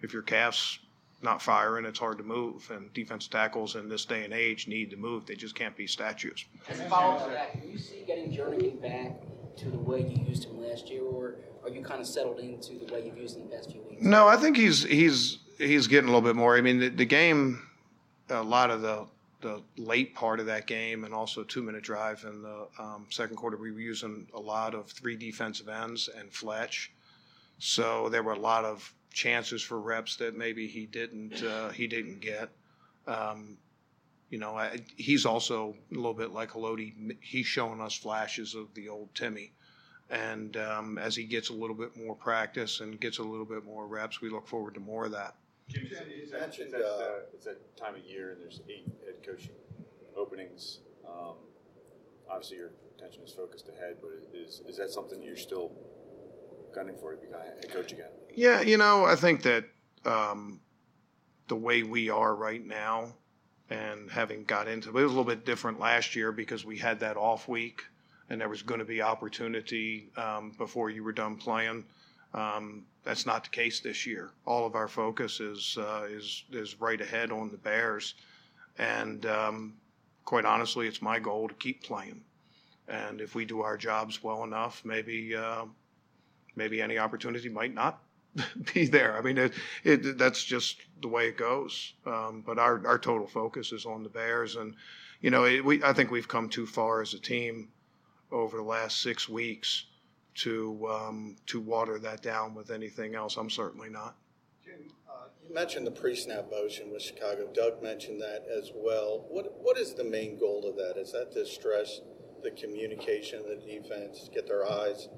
if 0.02 0.12
your 0.12 0.22
calf's 0.22 0.78
not 1.22 1.40
firing, 1.40 1.86
it's 1.86 1.98
hard 1.98 2.18
to 2.18 2.24
move. 2.24 2.70
And 2.70 2.92
defense 2.92 3.26
tackles 3.28 3.76
in 3.76 3.88
this 3.88 4.04
day 4.04 4.24
and 4.26 4.34
age 4.34 4.68
need 4.68 4.90
to 4.90 4.98
move. 4.98 5.24
They 5.24 5.36
just 5.36 5.54
can't 5.54 5.74
be 5.74 5.86
statues. 5.86 6.44
As 6.68 6.80
a 6.80 6.88
follow-up 6.90 7.24
to 7.24 7.30
that, 7.30 7.52
can 7.52 7.70
you 7.70 7.78
see 7.78 8.04
getting 8.06 8.30
Jernigan 8.30 8.82
back 8.82 9.22
to 9.56 9.70
the 9.70 9.78
way 9.78 10.00
you 10.00 10.25
used 10.26 10.44
him 10.44 10.62
last 10.62 10.88
year, 10.88 11.02
or 11.02 11.37
are 11.62 11.70
you 11.70 11.82
kind 11.82 12.00
of 12.00 12.06
settled 12.06 12.38
into 12.38 12.78
the 12.78 12.92
way 12.92 13.06
you've 13.06 13.18
used 13.18 13.37
him 13.37 13.49
the 13.49 13.56
past 13.56 13.70
few 13.70 13.80
weeks? 13.82 14.02
No, 14.02 14.28
I 14.28 14.37
think 14.37 14.56
he's 14.56 14.82
he's 14.84 15.38
he's 15.58 15.87
getting 15.87 16.08
a 16.08 16.12
little 16.12 16.26
bit 16.26 16.37
more. 16.37 16.56
I 16.56 16.61
mean, 16.61 16.78
the, 16.78 16.88
the 16.88 17.04
game, 17.04 17.62
a 18.28 18.42
lot 18.42 18.70
of 18.70 18.82
the 18.82 19.06
the 19.40 19.62
late 19.76 20.14
part 20.14 20.40
of 20.40 20.46
that 20.46 20.66
game, 20.66 21.04
and 21.04 21.12
also 21.12 21.44
two 21.44 21.62
minute 21.62 21.82
drive 21.82 22.25
in 22.25 22.42
the 22.42 22.66
um, 22.78 23.06
second 23.11 23.37
quarter, 23.37 23.56
we 23.56 23.70
were 23.70 23.80
using 23.80 24.26
a 24.34 24.40
lot 24.40 24.75
of 24.75 24.87
three 24.87 25.16
defensive 25.16 25.68
ends 25.68 26.08
and 26.18 26.32
Fletch. 26.32 26.90
So 27.58 28.08
there 28.08 28.23
were 28.23 28.32
a 28.32 28.38
lot 28.38 28.64
of 28.64 28.92
chances 29.12 29.62
for 29.62 29.78
reps 29.80 30.16
that 30.16 30.37
maybe 30.37 30.66
he 30.66 30.87
didn't 30.87 31.42
uh, 31.42 31.70
he 31.70 31.87
didn't 31.87 32.20
get. 32.20 32.49
Um, 33.06 33.58
you 34.34 34.40
know, 34.40 34.56
I, 34.58 34.80
he's 34.96 35.26
also 35.26 35.76
a 35.92 35.94
little 35.94 36.12
bit 36.12 36.32
like 36.32 36.50
Haloti. 36.50 37.16
He's 37.20 37.46
showing 37.46 37.80
us 37.80 37.94
flashes 37.94 38.56
of 38.56 38.74
the 38.74 38.88
old 38.88 39.14
Timmy. 39.14 39.52
And 40.10 40.56
um, 40.56 40.98
as 40.98 41.14
he 41.14 41.22
gets 41.22 41.50
a 41.50 41.52
little 41.52 41.76
bit 41.76 41.96
more 41.96 42.16
practice 42.16 42.80
and 42.80 42.98
gets 42.98 43.18
a 43.18 43.22
little 43.22 43.44
bit 43.44 43.64
more 43.64 43.86
reps, 43.86 44.20
we 44.20 44.30
look 44.30 44.48
forward 44.48 44.74
to 44.74 44.80
more 44.80 45.04
of 45.04 45.12
that. 45.12 45.36
Jim, 45.68 45.84
is 45.84 46.32
that, 46.32 46.58
is 46.58 46.72
that, 46.72 46.80
uh, 46.80 47.10
it's 47.32 47.44
that 47.44 47.76
time 47.76 47.94
of 47.94 48.00
year 48.00 48.32
and 48.32 48.40
there's 48.40 48.60
eight 48.68 48.88
head 49.04 49.14
coaching 49.24 49.54
openings. 50.16 50.80
Um, 51.08 51.36
obviously, 52.28 52.56
your 52.56 52.72
attention 52.98 53.22
is 53.22 53.30
focused 53.30 53.68
ahead, 53.68 53.98
but 54.00 54.10
is, 54.36 54.62
is 54.68 54.76
that 54.78 54.90
something 54.90 55.22
you're 55.22 55.36
still 55.36 55.70
gunning 56.74 56.96
for 57.00 57.12
to 57.12 57.18
become 57.18 57.40
a 57.40 57.44
head 57.44 57.72
coach 57.72 57.92
again? 57.92 58.10
Yeah, 58.34 58.62
you 58.62 58.78
know, 58.78 59.04
I 59.04 59.14
think 59.14 59.42
that 59.42 59.66
um, 60.04 60.58
the 61.46 61.54
way 61.54 61.84
we 61.84 62.10
are 62.10 62.34
right 62.34 62.66
now 62.66 63.14
and 63.71 64.11
having 64.11 64.44
got 64.44 64.68
into 64.68 64.90
it 64.90 64.94
was 64.94 65.04
a 65.04 65.09
little 65.09 65.25
bit 65.25 65.44
different 65.47 65.80
last 65.80 66.14
year 66.14 66.33
because 66.33 66.64
we 66.64 66.76
had 66.76 67.00
that 67.00 67.16
off 67.16 67.49
week 67.49 67.83
and 68.30 68.40
there 68.40 68.49
was 68.49 68.62
going 68.62 68.80
to 68.80 68.87
be 68.87 69.02
opportunity 69.02 70.09
um, 70.16 70.52
before 70.56 70.90
you 70.90 71.04
were 71.04 71.12
done 71.12 71.37
playing. 71.37 71.85
Um, 72.33 72.85
that's 73.04 73.26
not 73.26 73.44
the 73.44 73.50
case 73.50 73.80
this 73.80 74.06
year. 74.06 74.30
All 74.47 74.66
of 74.66 74.75
our 74.75 74.88
focus 74.88 75.40
is 75.40 75.76
uh, 75.78 76.06
is 76.09 76.44
is 76.50 76.80
right 76.80 77.00
ahead 77.00 77.30
on 77.30 77.50
the 77.50 77.59
Bears, 77.59 78.14
and 78.78 79.25
um, 79.26 79.75
quite 80.25 80.44
honestly, 80.44 80.88
it's 80.88 81.02
my 81.02 81.18
goal 81.18 81.49
to 81.49 81.54
keep 81.54 81.83
playing. 81.83 82.23
And 82.88 83.21
if 83.21 83.35
we 83.35 83.44
do 83.44 83.61
our 83.61 83.76
jobs 83.76 84.23
well 84.23 84.42
enough, 84.42 84.83
maybe 84.85 85.37
uh, 85.37 85.66
maybe 86.56 86.83
any 86.83 86.99
opportunity 86.99 87.49
might 87.49 87.75
not 87.75 88.00
be 88.74 88.86
there. 88.86 89.16
I 89.16 89.22
mean, 89.22 89.38
it, 89.38 89.52
it, 89.84 90.18
that's 90.18 90.42
just 90.44 90.78
the 91.00 91.08
way 91.08 91.28
it 91.28 91.36
goes. 91.36 91.94
Um, 92.06 92.42
but 92.44 92.58
our, 92.58 92.86
our 92.86 92.98
total 92.98 93.26
focus 93.26 93.72
is 93.72 93.86
on 93.86 94.02
the 94.02 94.08
Bears, 94.08 94.56
and 94.56 94.74
you 95.20 95.30
know, 95.30 95.44
it, 95.44 95.64
we 95.64 95.82
I 95.82 95.92
think 95.92 96.10
we've 96.10 96.28
come 96.28 96.48
too 96.48 96.66
far 96.66 97.00
as 97.00 97.14
a 97.14 97.18
team 97.18 97.68
over 98.30 98.56
the 98.56 98.62
last 98.62 99.00
six 99.00 99.28
weeks 99.28 99.86
to 100.34 100.88
um, 100.90 101.36
to 101.46 101.60
water 101.60 101.98
that 102.00 102.22
down 102.22 102.54
with 102.54 102.70
anything 102.70 103.14
else. 103.14 103.36
I'm 103.36 103.50
certainly 103.50 103.88
not. 103.88 104.16
Uh, 105.08 105.28
you 105.46 105.54
mentioned 105.54 105.86
the 105.86 105.92
pre-snap 105.92 106.50
motion 106.50 106.90
with 106.90 107.02
Chicago. 107.02 107.48
Doug 107.54 107.82
mentioned 107.82 108.20
that 108.20 108.44
as 108.50 108.72
well. 108.74 109.26
What 109.28 109.52
what 109.60 109.78
is 109.78 109.94
the 109.94 110.04
main 110.04 110.38
goal 110.38 110.68
of 110.68 110.76
that? 110.76 111.00
Is 111.00 111.12
that 111.12 111.32
to 111.32 111.46
stress 111.46 112.00
the 112.44 112.50
communication 112.52 113.40
of 113.40 113.46
the 113.46 113.56
defense, 113.56 114.30
get 114.32 114.46
their 114.46 114.70
eyes 114.70 115.08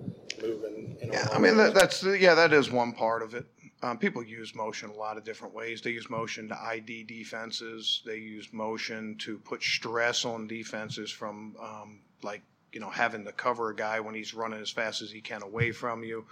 moving? 0.40 0.97
yeah, 1.02 1.28
I 1.33 1.38
mean 1.38 1.56
that, 1.59 1.75
that's 1.75 2.02
yeah, 2.02 2.35
that 2.35 2.52
is 2.52 2.71
one 2.71 2.92
part 2.92 3.23
of 3.23 3.35
it. 3.35 3.45
Um, 3.83 3.99
people 3.99 4.23
use 4.23 4.54
motion 4.54 4.88
a 4.88 4.95
lot 4.95 5.18
of 5.18 5.25
different 5.25 5.52
ways. 5.52 5.83
They 5.83 5.90
use 5.90 6.09
motion 6.09 6.49
to 6.49 6.59
ID 6.59 7.04
defenses. 7.04 8.02
They 8.06 8.16
use 8.16 8.50
motion 8.52 9.16
to 9.18 9.38
put 9.38 9.62
stress 9.62 10.25
on 10.25 10.47
defenses 10.47 11.11
from 11.11 11.56
um, 11.61 12.00
like 12.23 12.42
you 12.73 12.80
know 12.80 12.88
having 12.88 13.25
to 13.26 13.33
cover 13.33 13.71
a 13.71 13.76
guy 13.76 14.00
when 14.00 14.14
he's 14.14 14.33
running 14.33 14.61
as 14.61 14.71
fast 14.71 15.02
as 15.02 15.11
he 15.11 15.21
can 15.21 15.42
away 15.42 15.73
from 15.73 16.02
you. 16.02 16.25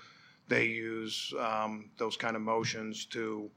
They 0.49 0.67
use 0.67 1.33
um, 1.39 1.91
those 1.97 2.17
kind 2.17 2.37
of 2.37 2.43
motions 2.43 3.05
to 3.07 3.51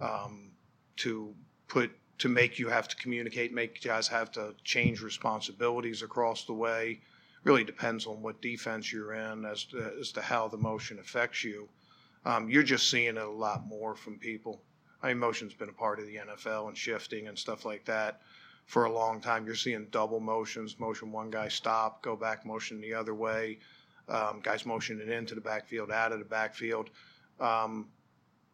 um, 0.00 0.52
to 0.98 1.34
put 1.66 1.90
to 2.18 2.28
make 2.28 2.58
you 2.58 2.68
have 2.68 2.88
to 2.88 2.96
communicate, 2.96 3.52
make 3.52 3.82
guys 3.82 4.08
have 4.08 4.30
to 4.32 4.54
change 4.64 5.02
responsibilities 5.02 6.02
across 6.02 6.44
the 6.44 6.52
way. 6.52 7.00
Really 7.42 7.64
depends 7.64 8.06
on 8.06 8.22
what 8.22 8.40
defense 8.40 8.92
you're 8.92 9.14
in 9.14 9.44
as 9.44 9.64
to, 9.64 9.92
as 10.00 10.12
to 10.12 10.22
how 10.22 10.48
the 10.48 10.56
motion 10.56 10.98
affects 10.98 11.44
you. 11.44 11.68
Um, 12.24 12.48
you're 12.48 12.62
just 12.62 12.90
seeing 12.90 13.16
it 13.16 13.22
a 13.22 13.28
lot 13.28 13.66
more 13.66 13.94
from 13.94 14.18
people. 14.18 14.62
I 15.02 15.08
mean, 15.08 15.18
motion's 15.18 15.52
been 15.52 15.68
a 15.68 15.72
part 15.72 15.98
of 15.98 16.06
the 16.06 16.16
NFL 16.16 16.68
and 16.68 16.78
shifting 16.78 17.28
and 17.28 17.38
stuff 17.38 17.66
like 17.66 17.84
that 17.84 18.22
for 18.64 18.84
a 18.84 18.92
long 18.92 19.20
time. 19.20 19.44
You're 19.44 19.54
seeing 19.54 19.86
double 19.90 20.20
motions, 20.20 20.78
motion 20.78 21.12
one 21.12 21.30
guy 21.30 21.48
stop, 21.48 22.02
go 22.02 22.16
back 22.16 22.46
motion 22.46 22.80
the 22.80 22.94
other 22.94 23.14
way, 23.14 23.58
um, 24.08 24.40
guys 24.42 24.64
motioning 24.64 25.10
into 25.10 25.34
the 25.34 25.42
backfield, 25.42 25.90
out 25.90 26.12
of 26.12 26.18
the 26.20 26.24
backfield. 26.24 26.88
Um, 27.40 27.88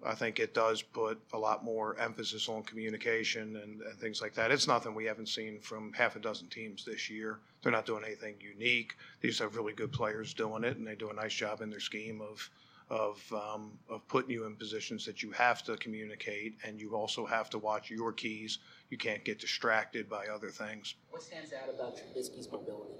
I 0.04 0.14
think 0.14 0.38
it 0.38 0.54
does 0.54 0.80
put 0.80 1.20
a 1.32 1.38
lot 1.38 1.62
more 1.62 1.98
emphasis 1.98 2.48
on 2.48 2.62
communication 2.62 3.56
and, 3.56 3.82
and, 3.82 3.98
things 3.98 4.22
like 4.22 4.34
that. 4.34 4.50
It's 4.50 4.66
nothing 4.66 4.94
we 4.94 5.04
haven't 5.04 5.28
seen 5.28 5.60
from 5.60 5.92
half 5.92 6.16
a 6.16 6.18
dozen 6.18 6.48
teams 6.48 6.84
this 6.84 7.10
year. 7.10 7.40
They're 7.62 7.72
not 7.72 7.84
doing 7.84 8.04
anything 8.04 8.36
unique. 8.40 8.94
They 9.20 9.28
just 9.28 9.40
have 9.40 9.56
really 9.56 9.74
good 9.74 9.92
players 9.92 10.32
doing 10.32 10.64
it, 10.64 10.78
and 10.78 10.86
they 10.86 10.94
do 10.94 11.10
a 11.10 11.14
nice 11.14 11.34
job 11.34 11.60
in 11.60 11.70
their 11.70 11.80
scheme 11.80 12.20
of 12.20 12.48
of 12.88 13.22
um, 13.32 13.78
of 13.88 14.06
putting 14.08 14.32
you 14.32 14.46
in 14.46 14.56
positions 14.56 15.04
that 15.06 15.22
you 15.22 15.30
have 15.30 15.62
to 15.64 15.76
communicate, 15.76 16.56
and 16.64 16.80
you 16.80 16.96
also 16.96 17.24
have 17.24 17.48
to 17.50 17.58
watch 17.58 17.90
your 17.90 18.12
keys. 18.12 18.58
You 18.88 18.98
can't 18.98 19.24
get 19.24 19.38
distracted 19.38 20.08
by 20.08 20.26
other 20.26 20.50
things. 20.50 20.94
What 21.10 21.22
stands 21.22 21.52
out 21.52 21.72
about 21.72 21.96
Trubisky's 21.96 22.50
mobility? 22.50 22.94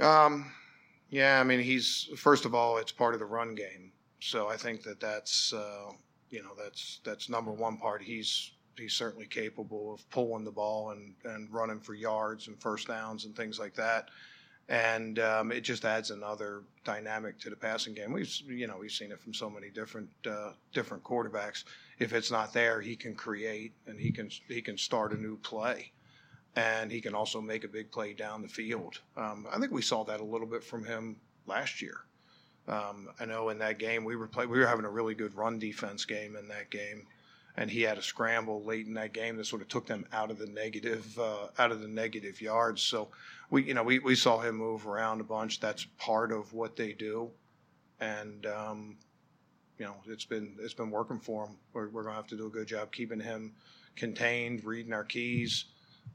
Um, 0.00 0.52
yeah, 1.10 1.40
I 1.40 1.44
mean, 1.44 1.60
he's 1.60 2.10
first 2.16 2.44
of 2.44 2.54
all, 2.54 2.78
it's 2.78 2.92
part 2.92 3.14
of 3.14 3.20
the 3.20 3.26
run 3.26 3.54
game. 3.54 3.92
So 4.20 4.48
I 4.48 4.56
think 4.56 4.82
that 4.82 5.00
that's 5.00 5.52
uh, 5.52 5.90
you 6.30 6.42
know 6.42 6.52
that's 6.56 7.00
that's 7.04 7.28
number 7.28 7.52
one 7.52 7.78
part. 7.78 8.02
He's 8.02 8.52
he's 8.76 8.94
certainly 8.94 9.26
capable 9.26 9.92
of 9.94 10.08
pulling 10.10 10.44
the 10.44 10.50
ball 10.50 10.90
and 10.90 11.14
and 11.24 11.52
running 11.52 11.80
for 11.80 11.94
yards 11.94 12.48
and 12.48 12.60
first 12.60 12.88
downs 12.88 13.24
and 13.24 13.36
things 13.36 13.58
like 13.58 13.74
that. 13.74 14.08
And 14.70 15.18
um, 15.18 15.50
it 15.50 15.62
just 15.62 15.86
adds 15.86 16.10
another 16.10 16.62
dynamic 16.84 17.38
to 17.40 17.48
the 17.48 17.56
passing 17.56 17.94
game. 17.94 18.12
We've 18.12 18.30
you 18.46 18.66
know 18.66 18.76
we've 18.78 18.92
seen 18.92 19.12
it 19.12 19.20
from 19.20 19.34
so 19.34 19.48
many 19.48 19.70
different 19.70 20.10
uh, 20.26 20.52
different 20.72 21.04
quarterbacks. 21.04 21.64
If 21.98 22.12
it's 22.12 22.30
not 22.30 22.52
there, 22.52 22.80
he 22.80 22.96
can 22.96 23.14
create 23.14 23.72
and 23.86 23.98
he 23.98 24.12
can 24.12 24.30
he 24.48 24.60
can 24.60 24.76
start 24.76 25.12
a 25.12 25.16
new 25.16 25.36
play 25.38 25.92
and 26.56 26.90
he 26.90 27.00
can 27.00 27.14
also 27.14 27.40
make 27.40 27.64
a 27.64 27.68
big 27.68 27.90
play 27.90 28.12
down 28.12 28.42
the 28.42 28.48
field. 28.48 29.00
Um, 29.16 29.46
I 29.50 29.58
think 29.58 29.70
we 29.70 29.82
saw 29.82 30.02
that 30.04 30.20
a 30.20 30.24
little 30.24 30.46
bit 30.46 30.64
from 30.64 30.84
him 30.84 31.16
last 31.46 31.80
year. 31.80 32.00
Um, 32.68 33.08
I 33.18 33.24
know 33.24 33.48
in 33.48 33.58
that 33.58 33.78
game 33.78 34.04
we 34.04 34.14
were 34.14 34.26
play, 34.26 34.46
we 34.46 34.58
were 34.58 34.66
having 34.66 34.84
a 34.84 34.90
really 34.90 35.14
good 35.14 35.34
run 35.34 35.58
defense 35.58 36.04
game 36.04 36.36
in 36.36 36.48
that 36.48 36.70
game, 36.70 37.06
and 37.56 37.70
he 37.70 37.80
had 37.80 37.96
a 37.96 38.02
scramble 38.02 38.62
late 38.62 38.86
in 38.86 38.94
that 38.94 39.14
game 39.14 39.38
that 39.38 39.46
sort 39.46 39.62
of 39.62 39.68
took 39.68 39.86
them 39.86 40.04
out 40.12 40.30
of 40.30 40.38
the 40.38 40.46
negative 40.46 41.18
uh, 41.18 41.48
out 41.58 41.72
of 41.72 41.80
the 41.80 41.88
negative 41.88 42.42
yards. 42.42 42.82
So 42.82 43.08
we 43.50 43.64
you 43.64 43.74
know 43.74 43.82
we, 43.82 44.00
we 44.00 44.14
saw 44.14 44.40
him 44.40 44.56
move 44.56 44.86
around 44.86 45.22
a 45.22 45.24
bunch. 45.24 45.60
That's 45.60 45.86
part 45.98 46.30
of 46.30 46.52
what 46.52 46.76
they 46.76 46.92
do, 46.92 47.30
and 48.00 48.44
um, 48.44 48.98
you 49.78 49.86
know 49.86 49.94
it's 50.06 50.26
been 50.26 50.54
it's 50.60 50.74
been 50.74 50.90
working 50.90 51.20
for 51.20 51.46
him. 51.46 51.56
We're, 51.72 51.88
we're 51.88 52.02
going 52.02 52.12
to 52.14 52.20
have 52.20 52.28
to 52.28 52.36
do 52.36 52.48
a 52.48 52.50
good 52.50 52.66
job 52.66 52.92
keeping 52.92 53.20
him 53.20 53.54
contained, 53.96 54.64
reading 54.64 54.92
our 54.92 55.04
keys. 55.04 55.64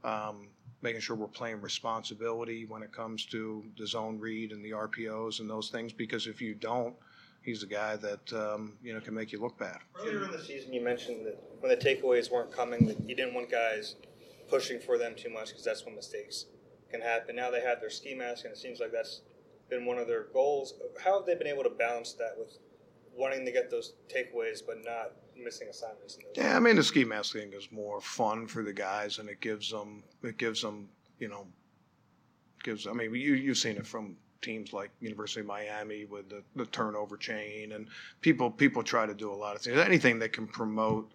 Um, 0.04 0.48
making 0.84 1.00
sure 1.00 1.16
we're 1.16 1.26
playing 1.26 1.62
responsibility 1.62 2.66
when 2.66 2.82
it 2.82 2.92
comes 2.92 3.24
to 3.24 3.64
the 3.78 3.86
zone 3.86 4.20
read 4.20 4.52
and 4.52 4.62
the 4.62 4.70
RPOs 4.70 5.40
and 5.40 5.48
those 5.48 5.70
things. 5.70 5.92
Because 5.92 6.26
if 6.26 6.42
you 6.42 6.54
don't, 6.54 6.94
he's 7.42 7.62
a 7.62 7.66
guy 7.66 7.96
that 7.96 8.32
um, 8.34 8.74
you 8.82 8.92
know 8.92 9.00
can 9.00 9.14
make 9.14 9.32
you 9.32 9.40
look 9.40 9.58
bad. 9.58 9.78
Earlier 9.98 10.24
in 10.24 10.30
the 10.30 10.44
season, 10.44 10.72
you 10.72 10.84
mentioned 10.84 11.26
that 11.26 11.42
when 11.58 11.70
the 11.70 11.76
takeaways 11.76 12.30
weren't 12.30 12.52
coming, 12.52 12.86
that 12.86 13.00
you 13.08 13.16
didn't 13.16 13.34
want 13.34 13.50
guys 13.50 13.96
pushing 14.48 14.78
for 14.78 14.98
them 14.98 15.14
too 15.16 15.30
much 15.30 15.48
because 15.48 15.64
that's 15.64 15.84
when 15.86 15.96
mistakes 15.96 16.44
can 16.90 17.00
happen. 17.00 17.34
Now 17.34 17.50
they 17.50 17.62
have 17.62 17.80
their 17.80 17.90
ski 17.90 18.14
mask, 18.14 18.44
and 18.44 18.52
it 18.52 18.58
seems 18.58 18.78
like 18.78 18.92
that's 18.92 19.22
been 19.70 19.86
one 19.86 19.96
of 19.96 20.06
their 20.06 20.24
goals. 20.34 20.74
How 21.02 21.18
have 21.18 21.26
they 21.26 21.34
been 21.34 21.46
able 21.46 21.64
to 21.64 21.70
balance 21.70 22.12
that 22.12 22.34
with 22.38 22.58
wanting 23.16 23.46
to 23.46 23.52
get 23.52 23.70
those 23.70 23.94
takeaways 24.14 24.60
but 24.66 24.84
not 24.84 25.12
missing 25.42 25.68
assignments. 25.68 26.18
Yeah, 26.34 26.56
I 26.56 26.60
mean 26.60 26.76
the 26.76 26.82
ski 26.82 27.04
mask 27.04 27.32
thing 27.32 27.52
is 27.52 27.70
more 27.70 28.00
fun 28.00 28.46
for 28.46 28.62
the 28.62 28.72
guys, 28.72 29.18
and 29.18 29.28
it 29.28 29.40
gives 29.40 29.70
them 29.70 30.02
it 30.22 30.38
gives 30.38 30.62
them 30.62 30.88
you 31.18 31.28
know 31.28 31.46
gives. 32.62 32.86
I 32.86 32.92
mean 32.92 33.14
you 33.14 33.34
you've 33.34 33.58
seen 33.58 33.76
it 33.76 33.86
from 33.86 34.16
teams 34.42 34.72
like 34.72 34.90
University 35.00 35.40
of 35.40 35.46
Miami 35.46 36.04
with 36.04 36.28
the, 36.28 36.42
the 36.54 36.66
turnover 36.66 37.16
chain, 37.16 37.72
and 37.72 37.88
people 38.20 38.50
people 38.50 38.82
try 38.82 39.06
to 39.06 39.14
do 39.14 39.32
a 39.32 39.34
lot 39.34 39.56
of 39.56 39.62
things. 39.62 39.78
Anything 39.78 40.18
that 40.20 40.32
can 40.32 40.46
promote 40.46 41.10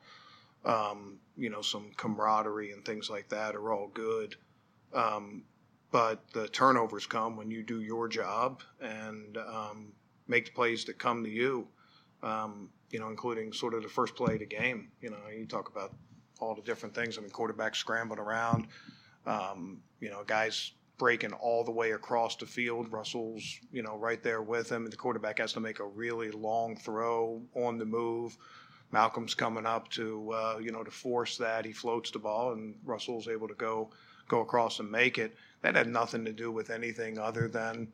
um, 0.66 1.20
you 1.38 1.50
know 1.50 1.62
some 1.62 1.92
camaraderie 1.96 2.72
and 2.72 2.84
things 2.86 3.10
like 3.10 3.30
that 3.30 3.56
are 3.56 3.72
all 3.72 3.88
good. 3.94 4.36
Um, 4.94 5.44
but 5.92 6.22
the 6.34 6.48
turnovers 6.48 7.08
come 7.08 7.36
when 7.36 7.50
you 7.50 7.64
do 7.64 7.82
your 7.82 8.08
job 8.08 8.62
and 8.82 9.38
um, 9.38 9.92
make 10.28 10.54
plays 10.54 10.86
that 10.86 11.00
come 11.00 11.24
to 11.24 11.30
you 11.30 11.68
um, 12.22 12.70
you 12.92 13.00
know, 13.00 13.10
including 13.10 13.54
sort 13.54 13.74
of 13.74 13.84
the 13.84 13.90
first 13.90 14.16
play 14.16 14.34
of 14.34 14.40
the 14.40 14.46
game. 14.46 14.90
You 15.02 15.12
know, 15.12 15.18
you 15.36 15.46
talk 15.46 15.70
about 15.70 15.94
all 16.40 16.56
the 16.56 16.62
different 16.62 16.96
things. 16.96 17.18
I 17.18 17.22
mean, 17.22 17.30
quarterbacks 17.30 17.76
scrambling 17.76 18.20
around, 18.20 18.68
um, 19.26 19.82
you 20.00 20.10
know, 20.10 20.24
guys 20.26 20.72
breaking 20.98 21.34
all 21.34 21.64
the 21.64 21.72
way 21.72 21.92
across 21.92 22.36
the 22.36 22.46
field. 22.46 22.92
Rasul's, 22.92 23.60
you 23.72 23.82
know, 23.82 23.98
right 23.98 24.22
there 24.22 24.42
with 24.42 24.70
him, 24.70 24.84
and 24.84 24.92
the 24.92 24.98
quarterback 24.98 25.40
has 25.40 25.54
to 25.54 25.60
make 25.60 25.80
a 25.80 25.86
really 25.86 26.32
long 26.32 26.76
throw 26.76 27.42
on 27.56 27.78
the 27.78 27.86
move. 27.86 28.38
Malcolm's 28.92 29.36
coming 29.36 29.66
up 29.66 29.88
to, 29.90 30.32
uh, 30.32 30.60
you 30.62 30.72
know, 30.72 30.84
to 30.84 30.92
force 30.92 31.38
that. 31.38 31.66
He 31.66 31.72
floats 31.72 32.12
the 32.12 32.20
ball, 32.20 32.54
and 32.54 32.76
Rasul's 32.84 33.28
able 33.28 33.48
to 33.48 33.54
go 33.54 33.92
go 34.28 34.42
across 34.42 34.80
and 34.80 34.90
make 34.90 35.18
it. 35.18 35.36
That 35.62 35.76
had 35.76 35.88
nothing 35.88 36.24
to 36.26 36.32
do 36.32 36.52
with 36.52 36.70
anything 36.70 37.18
other 37.18 37.48
than, 37.48 37.92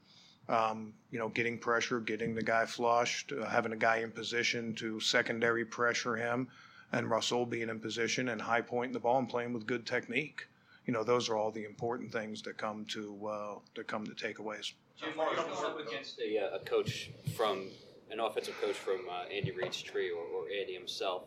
um, 0.49 0.93
you 1.11 1.19
know, 1.19 1.29
getting 1.29 1.57
pressure, 1.57 1.99
getting 1.99 2.35
the 2.35 2.43
guy 2.43 2.65
flushed, 2.65 3.31
uh, 3.31 3.45
having 3.45 3.71
a 3.71 3.77
guy 3.77 3.97
in 3.97 4.11
position 4.11 4.73
to 4.75 4.99
secondary 4.99 5.65
pressure 5.65 6.15
him, 6.15 6.47
and 6.91 7.09
Rasul 7.09 7.45
being 7.45 7.69
in 7.69 7.79
position 7.79 8.29
and 8.29 8.41
high 8.41 8.61
pointing 8.61 8.93
the 8.93 8.99
ball 8.99 9.19
and 9.19 9.29
playing 9.29 9.53
with 9.53 9.65
good 9.65 9.85
technique 9.85 10.47
you 10.85 10.93
know, 10.93 11.03
those 11.03 11.29
are 11.29 11.35
all 11.35 11.51
the 11.51 11.63
important 11.63 12.11
things 12.11 12.41
that 12.43 12.57
come 12.57 12.85
to 12.89 13.27
uh, 13.27 13.55
that 13.75 13.87
come 13.87 14.05
to 14.05 14.11
takeaways. 14.11 14.73
Jim, 14.97 15.09
when 15.15 15.27
you're 15.27 15.43
going 15.43 15.65
up 15.65 15.79
against 15.79 16.19
a, 16.19 16.37
uh, 16.37 16.57
a 16.57 16.59
coach 16.59 17.11
from 17.35 17.67
an 18.11 18.19
offensive 18.19 18.55
coach 18.61 18.75
from 18.75 19.01
uh, 19.09 19.23
Andy 19.33 19.51
Reid's 19.51 19.81
tree 19.81 20.11
or, 20.11 20.23
or, 20.23 20.45
Andy 20.47 20.73
himself, 20.73 21.23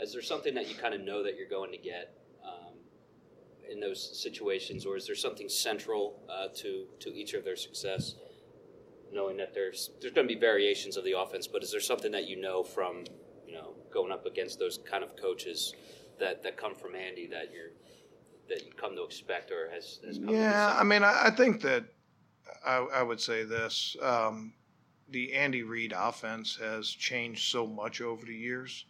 is 0.00 0.12
there 0.12 0.22
something 0.22 0.54
that 0.54 0.68
you 0.68 0.74
kind 0.74 0.94
of 0.94 1.00
know 1.00 1.24
that 1.24 1.36
you're 1.36 1.48
going 1.48 1.72
to 1.72 1.78
get 1.78 2.14
um, 2.44 2.74
in 3.70 3.80
those 3.80 4.20
situations, 4.22 4.84
or 4.84 4.96
is 4.96 5.06
there 5.06 5.16
something 5.16 5.48
central 5.48 6.20
uh, 6.28 6.48
to 6.56 6.84
to 7.00 7.08
each 7.14 7.32
of 7.34 7.44
their 7.44 7.56
success? 7.56 8.16
Knowing 9.12 9.36
that 9.36 9.54
there's 9.54 9.90
there's 10.00 10.12
going 10.12 10.26
to 10.26 10.32
be 10.32 10.38
variations 10.38 10.96
of 10.96 11.04
the 11.04 11.18
offense, 11.18 11.46
but 11.46 11.62
is 11.62 11.72
there 11.72 11.80
something 11.80 12.12
that 12.12 12.28
you 12.28 12.40
know 12.40 12.62
from 12.62 13.04
you 13.46 13.54
know 13.54 13.74
going 13.92 14.12
up 14.12 14.24
against 14.26 14.58
those 14.58 14.78
kind 14.88 15.02
of 15.02 15.16
coaches 15.16 15.74
that 16.20 16.42
that 16.42 16.56
come 16.56 16.74
from 16.74 16.94
Andy 16.94 17.26
that 17.26 17.52
you're 17.52 17.70
that 18.50 18.66
you 18.66 18.72
come 18.72 18.96
to 18.96 19.04
expect 19.04 19.50
or 19.50 19.70
has, 19.70 20.00
has 20.04 20.18
yeah 20.18 20.76
i 20.78 20.84
mean 20.84 21.02
I, 21.02 21.26
I, 21.26 21.30
think 21.30 21.62
that 21.62 21.84
I, 22.66 22.78
I, 22.94 23.02
would 23.02 23.20
say 23.20 23.44
this 23.44 23.96
um, 24.02 24.52
the 25.08 25.32
andy 25.32 25.62
reid 25.62 25.94
offense 25.96 26.58
has 26.60 26.88
changed 26.88 27.50
so 27.50 27.66
much 27.66 28.00
over 28.00 28.26
the 28.26 28.34
years. 28.34 28.84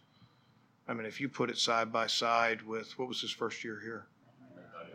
I 0.87 0.93
mean 0.93 1.05
if 1.05 1.21
you 1.21 1.29
put 1.29 1.49
it 1.49 1.57
side 1.57 1.93
by 1.93 2.07
side 2.07 2.63
with 2.63 2.97
what 2.97 3.07
was 3.07 3.21
his 3.21 3.31
first 3.31 3.63
year 3.63 3.79
here? 3.81 4.07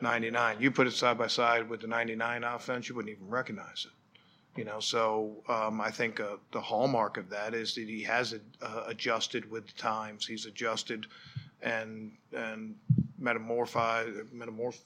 99 0.03 0.57
you 0.61 0.71
put 0.71 0.87
it 0.87 0.93
side 0.93 1.17
by 1.17 1.27
side 1.27 1.71
with 1.71 1.81
the 1.81 1.87
99 1.87 2.45
offense 2.45 2.89
you 2.89 2.95
wouldn't 2.95 3.17
even 3.17 3.29
recognize 3.29 3.87
it 3.87 3.96
you 4.57 4.65
know 4.65 4.81
so 4.81 5.33
um, 5.49 5.81
i 5.81 5.91
think 5.91 6.21
uh, 6.21 6.37
the 6.53 6.61
hallmark 6.61 7.17
of 7.17 7.29
that 7.29 7.55
is 7.55 7.75
that 7.75 7.89
he 7.89 8.03
has 8.03 8.35
uh, 8.63 8.83
adjusted 8.87 9.51
with 9.51 9.67
the 9.67 9.73
times 9.75 10.27
he's 10.27 10.47
adjusted 10.47 11.07
and 11.63 12.13
and 12.33 12.75
metamorphized, 13.21 14.27
metamorph. 14.35 14.79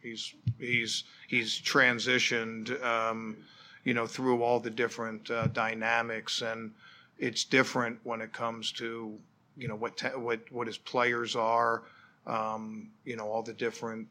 He's 0.00 0.32
he's 0.60 1.04
he's 1.26 1.60
transitioned, 1.60 2.82
um, 2.84 3.36
you 3.82 3.94
know, 3.94 4.06
through 4.06 4.42
all 4.42 4.60
the 4.60 4.70
different 4.70 5.28
uh, 5.28 5.48
dynamics, 5.48 6.40
and 6.40 6.72
it's 7.18 7.42
different 7.42 7.98
when 8.04 8.20
it 8.20 8.32
comes 8.32 8.70
to 8.72 9.18
you 9.56 9.66
know 9.66 9.74
what 9.74 9.96
te- 9.96 10.16
what 10.16 10.40
what 10.52 10.68
his 10.68 10.78
players 10.78 11.34
are, 11.34 11.82
um, 12.28 12.90
you 13.04 13.16
know, 13.16 13.28
all 13.28 13.42
the 13.42 13.52
different 13.52 14.06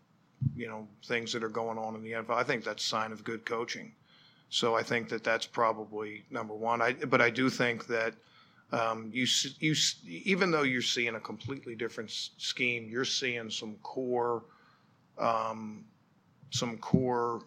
you 0.58 0.68
know 0.68 0.86
things 1.06 1.32
that 1.32 1.42
are 1.42 1.50
going 1.50 1.78
on 1.78 1.96
in 1.96 2.04
the 2.04 2.12
NFL. 2.12 2.36
I 2.36 2.44
think 2.44 2.66
that's 2.66 2.84
a 2.84 2.88
sign 2.88 3.14
of 3.14 3.24
good 3.24 3.46
coaching. 3.46 3.94
So 4.50 4.76
I 4.76 4.84
think 4.84 5.10
that 5.10 5.24
that's 5.24 5.46
probably 5.46 6.24
number 6.30 6.54
one. 6.54 6.82
I, 6.82 6.94
but 6.94 7.22
I 7.22 7.30
do 7.30 7.50
think 7.50 7.88
that 7.88 8.14
um, 8.72 9.10
you, 9.14 9.26
you, 9.60 9.76
even 10.06 10.52
though 10.52 10.64
you're 10.64 10.82
seeing 10.82 11.16
a 11.16 11.20
completely 11.20 11.76
different 11.76 12.12
scheme, 12.12 12.90
you're 12.90 13.06
seeing 13.06 13.50
some 13.50 13.76
core, 13.84 14.44
um, 15.18 15.86
some 16.52 16.78
core 16.78 17.44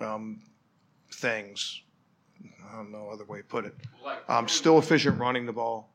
um, 0.00 0.42
things. 1.12 1.82
I 2.70 2.76
don't 2.76 2.90
know 2.90 3.08
other 3.10 3.24
way 3.24 3.38
to 3.38 3.44
put 3.44 3.64
it. 3.64 3.74
Um, 4.28 4.48
still 4.48 4.78
efficient 4.78 5.18
running 5.18 5.46
the 5.46 5.52
ball, 5.52 5.92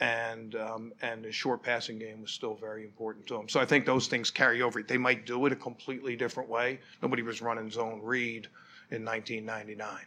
and 0.00 0.54
um, 0.56 0.92
and 1.02 1.24
the 1.24 1.30
short 1.30 1.62
passing 1.62 1.98
game 1.98 2.22
was 2.22 2.30
still 2.30 2.54
very 2.54 2.82
important 2.82 3.26
to 3.28 3.36
him. 3.36 3.48
So 3.48 3.60
I 3.60 3.66
think 3.66 3.84
those 3.84 4.08
things 4.08 4.30
carry 4.30 4.62
over. 4.62 4.82
They 4.82 4.98
might 4.98 5.26
do 5.26 5.44
it 5.46 5.52
a 5.52 5.56
completely 5.56 6.16
different 6.16 6.48
way. 6.48 6.80
Nobody 7.02 7.22
was 7.22 7.40
running 7.42 7.70
zone 7.70 8.00
read 8.02 8.48
in 8.90 9.04
1999. 9.04 9.98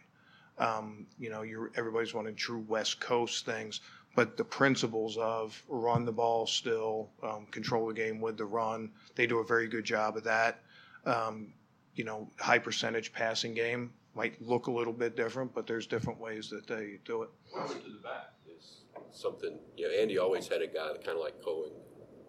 Um, 0.59 1.05
you 1.19 1.29
know, 1.29 1.43
you're, 1.43 1.71
everybody's 1.75 2.13
wanting 2.13 2.35
true 2.35 2.65
West 2.67 2.99
Coast 2.99 3.45
things, 3.45 3.81
but 4.15 4.37
the 4.37 4.43
principles 4.43 5.17
of 5.17 5.61
run 5.67 6.03
the 6.03 6.11
ball 6.11 6.47
still, 6.47 7.09
um, 7.21 7.45
control 7.51 7.87
the 7.87 7.93
game 7.93 8.19
with 8.19 8.37
the 8.37 8.45
run, 8.45 8.91
they 9.15 9.27
do 9.27 9.39
a 9.39 9.45
very 9.45 9.67
good 9.67 9.85
job 9.85 10.17
of 10.17 10.23
that. 10.23 10.61
Um, 11.05 11.53
you 11.93 12.03
know, 12.03 12.29
high 12.39 12.59
percentage 12.59 13.13
passing 13.13 13.53
game 13.53 13.93
might 14.15 14.41
look 14.41 14.67
a 14.67 14.71
little 14.71 14.93
bit 14.93 15.15
different, 15.15 15.53
but 15.53 15.67
there's 15.67 15.85
different 15.85 16.19
ways 16.19 16.49
that 16.49 16.65
they 16.67 16.97
do 17.05 17.21
it. 17.21 17.29
To 17.53 17.73
the 17.73 17.99
back 18.03 18.33
is 18.55 18.81
something. 19.11 19.59
You 19.75 19.87
know, 19.87 19.93
Andy 19.93 20.17
always 20.17 20.47
had 20.47 20.61
a 20.61 20.67
guy 20.67 20.91
that 20.91 21.05
kind 21.05 21.17
of 21.17 21.23
like 21.23 21.41
Cohen. 21.43 21.71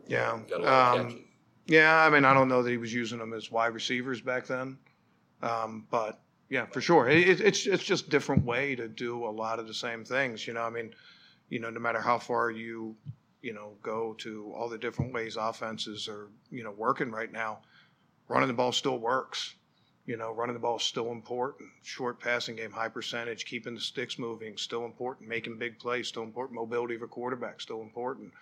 Yeah. 0.07 0.39
Um, 0.65 1.25
yeah, 1.67 2.05
I 2.05 2.11
mean, 2.11 2.25
I 2.25 2.33
don't 2.35 2.49
know 2.49 2.63
that 2.63 2.71
he 2.71 2.77
was 2.77 2.93
using 2.93 3.19
them 3.19 3.33
as 3.33 3.51
wide 3.51 3.75
receivers 3.75 4.21
back 4.21 4.47
then, 4.47 4.79
um, 5.43 5.87
but 5.91 6.21
yeah, 6.49 6.67
for 6.67 6.81
sure. 6.81 7.09
It, 7.09 7.41
it's 7.41 7.67
it's 7.67 7.85
just 7.85 8.09
different 8.09 8.45
way 8.45 8.75
to 8.75 8.89
do 8.89 9.25
a 9.27 9.31
lot 9.31 9.59
of 9.59 9.67
the 9.67 9.75
same 9.75 10.05
things. 10.05 10.47
You 10.47 10.55
know, 10.55 10.63
I 10.63 10.71
mean, 10.71 10.95
you 11.49 11.59
know, 11.61 11.71
no 11.71 11.81
matter 11.81 12.01
how 12.01 12.19
far 12.19 12.51
you 12.51 12.97
you 13.43 13.53
know 13.53 13.73
go 13.83 14.15
to 14.19 14.53
all 14.57 14.69
the 14.69 14.79
different 14.79 15.13
ways 15.13 15.37
offenses 15.37 16.09
are 16.09 16.29
you 16.51 16.65
know 16.65 16.71
working 16.71 17.11
right 17.11 17.31
now, 17.31 17.59
running 18.29 18.49
the 18.49 18.55
ball 18.55 18.73
still 18.73 18.99
works. 18.99 19.55
You 20.07 20.17
know, 20.17 20.33
running 20.33 20.55
the 20.55 20.61
ball 20.61 20.79
is 20.79 20.85
still 20.85 21.13
important. 21.13 21.69
Short 21.83 22.19
passing 22.19 22.57
game, 22.57 22.71
high 22.71 22.89
percentage, 22.89 23.45
keeping 23.45 23.75
the 23.75 23.81
sticks 23.81 24.19
moving, 24.19 24.57
still 24.57 24.87
important. 24.87 25.29
Making 25.29 25.59
big 25.59 25.79
plays, 25.79 26.09
still 26.09 26.23
important. 26.23 26.59
Mobility 26.59 26.95
a 26.95 27.07
quarterback, 27.07 27.61
still 27.61 27.83
important. 27.83 28.33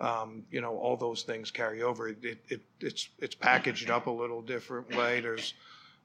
Um, 0.00 0.44
you 0.50 0.62
know, 0.62 0.78
all 0.78 0.96
those 0.96 1.24
things 1.24 1.50
carry 1.50 1.82
over. 1.82 2.08
It, 2.08 2.24
it, 2.48 2.62
it's 2.80 3.10
it's 3.18 3.34
packaged 3.34 3.90
up 3.90 4.06
a 4.06 4.10
little 4.10 4.40
different 4.40 4.96
way. 4.96 5.20
There's 5.20 5.52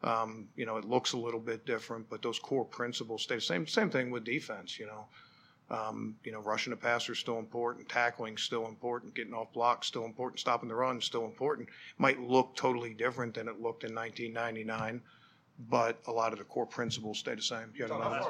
um, 0.03 0.47
you 0.55 0.65
know, 0.65 0.77
it 0.77 0.85
looks 0.85 1.13
a 1.13 1.17
little 1.17 1.39
bit 1.39 1.65
different, 1.65 2.09
but 2.09 2.21
those 2.21 2.39
core 2.39 2.65
principles 2.65 3.23
stay 3.23 3.35
the 3.35 3.41
same. 3.41 3.65
Same 3.67 3.89
thing 3.89 4.11
with 4.11 4.23
defense. 4.23 4.79
You 4.79 4.87
know, 4.87 5.05
um, 5.69 6.15
you 6.23 6.31
know, 6.31 6.41
rushing 6.41 6.71
the 6.71 6.77
passer 6.77 7.13
is 7.13 7.19
still 7.19 7.39
important, 7.39 7.89
tackling 7.89 8.37
still 8.37 8.67
important, 8.67 9.15
getting 9.15 9.33
off 9.33 9.51
blocks 9.53 9.87
still 9.87 10.05
important, 10.05 10.39
stopping 10.39 10.69
the 10.69 10.75
run 10.75 11.01
still 11.01 11.25
important. 11.25 11.69
Might 11.97 12.19
look 12.19 12.55
totally 12.55 12.93
different 12.93 13.33
than 13.33 13.47
it 13.47 13.61
looked 13.61 13.83
in 13.83 13.95
1999, 13.95 15.01
but 15.69 15.97
a 16.07 16.11
lot 16.11 16.33
of 16.33 16.39
the 16.39 16.45
core 16.45 16.67
principles 16.67 17.19
stay 17.19 17.33
the 17.33 17.41
same. 17.41 17.73
You 17.75 17.87
know, 17.87 17.95
uh, 17.95 18.29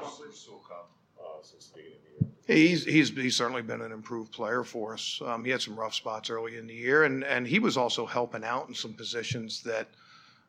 He's 2.47 2.85
he's 2.85 3.09
he's 3.09 3.35
certainly 3.35 3.63
been 3.63 3.81
an 3.81 3.91
improved 3.91 4.31
player 4.31 4.63
for 4.63 4.93
us. 4.93 5.19
Um, 5.25 5.43
he 5.43 5.51
had 5.51 5.61
some 5.61 5.75
rough 5.75 5.95
spots 5.95 6.29
early 6.29 6.57
in 6.57 6.67
the 6.67 6.73
year, 6.73 7.03
and 7.03 7.23
and 7.23 7.47
he 7.47 7.59
was 7.59 7.75
also 7.75 8.05
helping 8.05 8.43
out 8.43 8.67
in 8.69 8.75
some 8.75 8.93
positions 8.93 9.61
that 9.63 9.89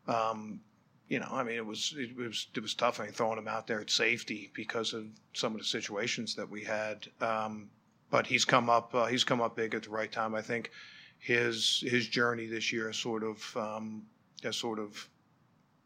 um, 0.07 0.61
you 1.09 1.21
know, 1.21 1.29
I 1.31 1.45
mean, 1.45 1.57
it 1.57 1.65
was 1.65 1.95
it 1.97 2.17
was 2.17 2.49
it 2.55 2.61
was 2.61 2.75
tough. 2.75 2.99
I 2.99 3.05
mean, 3.05 3.13
throwing 3.13 3.39
him 3.39 3.49
out 3.49 3.67
there 3.67 3.81
at 3.81 3.91
safety 3.91 4.51
because 4.55 4.93
of 4.93 5.07
some 5.35 5.53
of 5.53 5.61
the 5.61 5.65
situations 5.65 6.35
that 6.35 6.49
we 6.49 6.65
had. 6.65 7.07
Um, 7.21 7.71
but 8.11 8.27
he's 8.27 8.45
come 8.45 8.69
up 8.69 8.95
uh, 8.95 9.07
he's 9.07 9.25
come 9.25 9.41
up 9.41 9.57
big 9.57 9.75
at 9.75 9.85
the 9.85 9.91
right 9.91 10.11
time. 10.11 10.35
I 10.35 10.43
think 10.43 10.71
his 11.19 11.83
his 11.87 12.09
journey 12.09 12.47
this 12.47 12.73
year 12.73 12.93
sort 12.93 13.23
of 13.23 13.57
um, 13.57 14.03
has 14.43 14.57
sort 14.57 14.79
of 14.81 15.09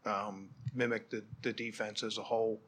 um, 0.07 0.49
mimicked 0.75 1.11
the, 1.11 1.23
the 1.43 1.53
defense 1.53 2.03
as 2.03 2.17
a 2.17 2.23
whole. 2.23 2.61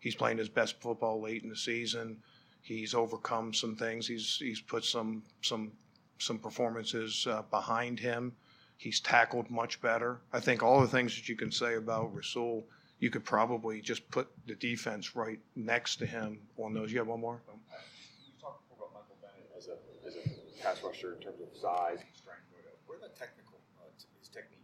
He's 0.00 0.14
playing 0.14 0.38
his 0.38 0.48
best 0.48 0.80
football 0.80 1.20
late 1.20 1.42
in 1.42 1.50
the 1.50 1.56
season. 1.56 2.18
He's 2.62 2.94
overcome 2.94 3.52
some 3.52 3.76
things. 3.76 4.06
He's 4.06 4.36
he's 4.38 4.60
put 4.60 4.84
some 4.84 5.24
some 5.42 5.72
some 6.18 6.38
performances 6.38 7.26
uh, 7.28 7.42
behind 7.50 8.00
him 8.00 8.32
He's 8.78 9.00
tackled 9.00 9.50
much 9.50 9.82
better. 9.82 10.20
I 10.32 10.38
think 10.38 10.62
all 10.62 10.80
the 10.80 10.86
things 10.86 11.16
that 11.16 11.28
you 11.28 11.34
can 11.34 11.50
say 11.50 11.74
about 11.74 12.14
Rasul, 12.14 12.64
you 13.00 13.10
could 13.10 13.24
probably 13.24 13.80
just 13.80 14.08
put 14.08 14.28
the 14.46 14.54
defense 14.54 15.16
right 15.16 15.40
next 15.56 15.96
to 15.96 16.06
him 16.06 16.38
on 16.56 16.72
those. 16.74 16.92
You 16.92 16.98
have 16.98 17.08
one 17.08 17.20
more? 17.20 17.42
You 17.48 18.32
talked 18.40 18.68
before 18.70 18.86
about 18.86 19.02
Michael 19.02 19.18
Bennett 19.20 19.50
as 19.58 19.66
a, 19.66 20.06
as 20.06 20.14
a 20.14 20.62
pass 20.62 20.80
rusher 20.84 21.14
in 21.14 21.20
terms 21.20 21.40
of 21.42 21.48
size 21.60 21.98
and 21.98 22.14
strength. 22.14 22.46
What 22.86 22.98
about 22.98 23.16
technical, 23.16 23.58
uh, 23.82 23.90
his 24.20 24.28
technique? 24.28 24.62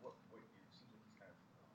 What, 0.00 0.14
what 0.30 0.40
you 0.46 0.62
he's 0.70 1.18
kind 1.18 1.28
of, 1.28 1.36
um, 1.66 1.74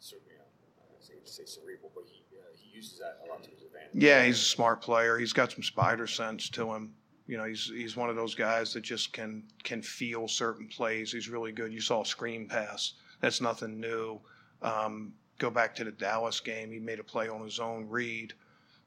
certainly, 0.00 0.34
uh, 0.36 0.44
I 0.84 0.92
don't 0.92 1.26
say 1.26 1.46
cerebral, 1.46 1.92
but 1.94 2.04
he, 2.06 2.22
uh, 2.36 2.44
he 2.60 2.76
uses 2.76 2.98
that 2.98 3.24
a 3.24 3.30
lot 3.32 3.42
to 3.44 3.50
his 3.50 3.62
advantage. 3.62 3.90
Yeah, 3.94 4.22
he's 4.26 4.36
a 4.36 4.44
smart 4.44 4.82
player. 4.82 5.18
He's 5.18 5.32
got 5.32 5.50
some 5.50 5.62
spider 5.62 6.06
sense 6.06 6.50
to 6.50 6.70
him. 6.74 6.92
You 7.30 7.36
know, 7.36 7.44
he's 7.44 7.70
he's 7.72 7.96
one 7.96 8.10
of 8.10 8.16
those 8.16 8.34
guys 8.34 8.72
that 8.74 8.80
just 8.80 9.12
can 9.12 9.44
can 9.62 9.82
feel 9.82 10.26
certain 10.26 10.66
plays. 10.66 11.12
He's 11.12 11.28
really 11.28 11.52
good. 11.52 11.72
You 11.72 11.80
saw 11.80 12.02
a 12.02 12.06
screen 12.06 12.48
pass. 12.48 12.94
That's 13.20 13.40
nothing 13.40 13.78
new. 13.78 14.20
Um, 14.62 15.12
go 15.38 15.48
back 15.48 15.76
to 15.76 15.84
the 15.84 15.92
Dallas 15.92 16.40
game. 16.40 16.72
He 16.72 16.80
made 16.80 16.98
a 16.98 17.04
play 17.04 17.28
on 17.28 17.44
his 17.44 17.60
own 17.60 17.88
read 17.88 18.32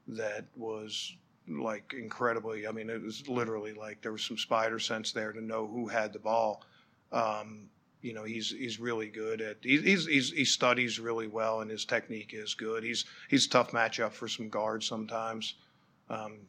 that 0.09 0.45
was 0.57 1.15
like 1.47 1.93
incredibly. 1.97 2.67
I 2.67 2.73
mean, 2.73 2.89
it 2.89 3.01
was 3.01 3.29
literally 3.29 3.71
like 3.71 4.01
there 4.01 4.11
was 4.11 4.23
some 4.23 4.37
spider 4.37 4.77
sense 4.77 5.13
there 5.13 5.31
to 5.31 5.41
know 5.41 5.65
who 5.65 5.87
had 5.87 6.11
the 6.11 6.19
ball. 6.19 6.65
Um, 7.13 7.69
you 8.01 8.13
know 8.13 8.25
he's 8.25 8.49
he's 8.49 8.77
really 8.79 9.07
good 9.07 9.39
at 9.39 9.55
he, 9.61 9.79
he's, 9.79 10.05
he's 10.05 10.31
he 10.31 10.43
studies 10.43 10.99
really 10.99 11.27
well 11.27 11.61
and 11.61 11.71
his 11.71 11.85
technique 11.85 12.33
is 12.33 12.53
good. 12.53 12.83
He's 12.83 13.05
he's 13.29 13.45
a 13.45 13.49
tough 13.49 13.71
matchup 13.71 14.11
for 14.11 14.27
some 14.27 14.49
guards 14.49 14.85
sometimes, 14.85 15.55
um, 16.09 16.39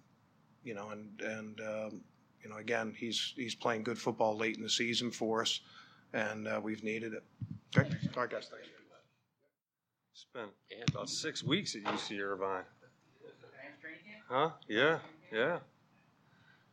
you 0.64 0.74
know, 0.74 0.90
and 0.90 1.20
and 1.20 1.60
um, 1.60 2.00
you 2.42 2.48
know 2.50 2.56
again 2.56 2.94
he's 2.96 3.32
he's 3.36 3.54
playing 3.54 3.82
good 3.82 3.98
football 3.98 4.36
late 4.36 4.56
in 4.56 4.62
the 4.62 4.70
season 4.70 5.10
for 5.10 5.42
us, 5.42 5.60
and 6.12 6.48
uh, 6.48 6.60
we've 6.62 6.82
needed 6.82 7.12
it. 7.14 7.22
Okay, 7.76 7.88
all 8.16 8.22
right, 8.22 8.30
guys, 8.30 8.48
thanks. 8.50 8.68
Spent 10.16 10.48
about 10.88 11.08
six 11.08 11.42
weeks 11.42 11.74
at 11.74 11.82
UC 11.82 12.20
Irvine. 12.20 12.62
Huh? 14.28 14.50
Yeah, 14.68 14.98
yeah. 15.32 15.58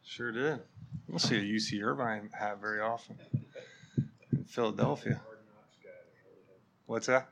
Sure 0.04 0.32
did. 0.32 0.60
We'll 1.08 1.20
see 1.20 1.38
a 1.38 1.42
UC 1.42 1.82
Irvine 1.84 2.30
hat 2.38 2.60
very 2.62 2.80
often. 2.82 3.18
In 4.32 4.46
Philadelphia. 4.46 5.20
What's 6.86 7.08
that? 7.08 7.30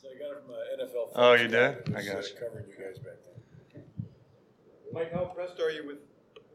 So 0.00 0.08
I 0.08 0.18
got 0.18 0.36
it 0.36 0.42
from 0.44 0.54
an 0.54 0.86
NFL. 0.88 1.12
Oh, 1.14 1.32
you 1.34 1.48
did? 1.48 1.54
I 1.54 2.02
that 2.02 2.06
got 2.06 2.16
was, 2.16 2.30
you. 2.30 2.36
uh, 2.36 2.40
Covering 2.48 2.66
you 2.68 2.84
guys 2.84 2.98
back 2.98 3.14
then. 3.22 3.23
Mike, 4.94 5.12
how 5.12 5.24
impressed 5.24 5.58
are 5.58 5.70
you 5.70 5.84
with 5.84 5.98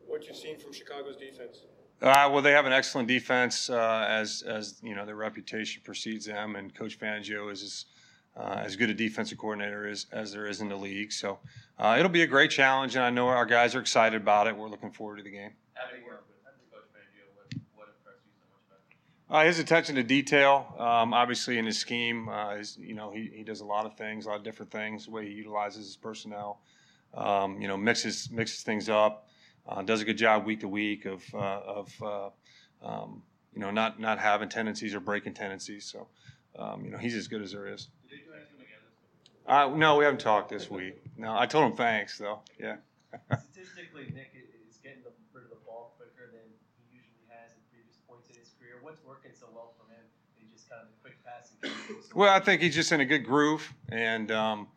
what 0.07 0.25
you've 0.25 0.37
seen 0.37 0.57
from 0.57 0.71
Chicago's 0.71 1.17
defense? 1.17 1.63
Uh, 2.01 2.29
well, 2.31 2.41
they 2.41 2.53
have 2.53 2.65
an 2.65 2.71
excellent 2.71 3.09
defense, 3.09 3.69
uh, 3.69 4.05
as 4.07 4.41
as 4.43 4.79
you 4.81 4.95
know 4.95 5.05
their 5.05 5.17
reputation 5.17 5.81
precedes 5.83 6.25
them, 6.25 6.55
and 6.55 6.73
Coach 6.73 6.97
Fangio 6.97 7.51
is 7.51 7.61
as, 7.61 7.85
uh, 8.37 8.61
as 8.63 8.77
good 8.77 8.89
a 8.89 8.93
defensive 8.93 9.37
coordinator 9.37 9.85
as, 9.85 10.05
as 10.13 10.31
there 10.31 10.45
is 10.45 10.61
in 10.61 10.69
the 10.69 10.77
league. 10.77 11.11
So 11.11 11.39
uh, 11.77 11.97
it'll 11.99 12.09
be 12.09 12.21
a 12.21 12.27
great 12.27 12.49
challenge, 12.49 12.95
and 12.95 13.03
I 13.03 13.09
know 13.09 13.27
our 13.27 13.45
guys 13.45 13.75
are 13.75 13.81
excited 13.81 14.21
about 14.21 14.47
it. 14.47 14.55
We're 14.55 14.69
looking 14.69 14.91
forward 14.91 15.17
to 15.17 15.23
the 15.23 15.31
game. 15.31 15.51
How 15.73 15.91
did 15.91 16.05
coach 16.05 16.21
Fangio 16.95 17.67
what 17.75 17.89
impressed 17.89 18.21
you 18.25 18.31
so 18.39 18.55
much? 18.69 19.43
Uh, 19.43 19.45
his 19.45 19.59
attention 19.59 19.95
to 19.95 20.03
detail, 20.03 20.73
um, 20.79 21.13
obviously 21.13 21.57
in 21.57 21.65
his 21.65 21.77
scheme, 21.77 22.29
uh, 22.29 22.51
is, 22.51 22.77
you 22.79 22.93
know, 22.93 23.11
he, 23.11 23.29
he 23.33 23.43
does 23.43 23.59
a 23.59 23.65
lot 23.65 23.85
of 23.85 23.97
things, 23.97 24.25
a 24.25 24.29
lot 24.29 24.37
of 24.37 24.45
different 24.45 24.71
things. 24.71 25.07
The 25.07 25.11
way 25.11 25.27
he 25.27 25.33
utilizes 25.33 25.85
his 25.85 25.97
personnel, 25.97 26.61
um, 27.13 27.61
you 27.61 27.67
know, 27.67 27.77
mixes 27.77 28.29
mixes 28.31 28.63
things 28.63 28.89
up. 28.89 29.27
Uh, 29.67 29.81
does 29.83 30.01
a 30.01 30.05
good 30.05 30.17
job 30.17 30.45
week 30.45 30.61
to 30.61 30.67
week 30.67 31.05
of 31.05 31.23
uh, 31.33 31.37
of 31.37 31.93
uh, 32.01 32.29
um, 32.83 33.21
you 33.53 33.61
know 33.61 33.71
not 33.71 33.99
not 33.99 34.19
having 34.19 34.49
tendencies 34.49 34.95
or 34.95 34.99
breaking 34.99 35.33
tendencies. 35.33 35.85
So 35.85 36.07
um, 36.57 36.85
you 36.85 36.91
know 36.91 36.97
he's 36.97 37.15
as 37.15 37.27
good 37.27 37.41
as 37.41 37.51
there 37.51 37.67
is. 37.67 37.87
Uh, 39.49 39.67
no, 39.75 39.97
we 39.97 40.05
haven't 40.05 40.19
talked 40.19 40.49
this 40.49 40.69
week. 40.69 41.01
No, 41.17 41.35
I 41.35 41.47
told 41.47 41.71
him 41.71 41.75
thanks 41.75 42.19
though. 42.19 42.41
Yeah. 42.59 42.75
Statistically, 43.25 44.13
Nick 44.13 44.29
is 44.69 44.77
getting 44.77 45.01
the, 45.01 45.09
rid 45.33 45.45
of 45.45 45.49
the 45.49 45.57
ball 45.65 45.95
quicker 45.97 46.29
than 46.31 46.45
he 46.77 46.97
usually 46.97 47.25
has 47.29 47.57
at 47.57 47.71
previous 47.71 47.97
points 48.07 48.29
in 48.29 48.37
his 48.37 48.53
career. 48.59 48.77
What's 48.81 49.03
working 49.03 49.31
so 49.33 49.47
well 49.51 49.73
for 49.73 49.91
him? 49.91 50.05
He 50.37 50.45
just 50.53 50.69
kind 50.69 50.83
of 50.83 50.89
a 50.89 51.01
quick 51.01 51.17
passing. 51.25 51.57
Well, 52.13 52.31
I 52.31 52.39
think 52.39 52.61
he's 52.61 52.75
just 52.75 52.91
in 52.91 53.01
a 53.01 53.05
good 53.05 53.25
groove, 53.25 53.73
and 53.91 54.31
um, 54.31 54.67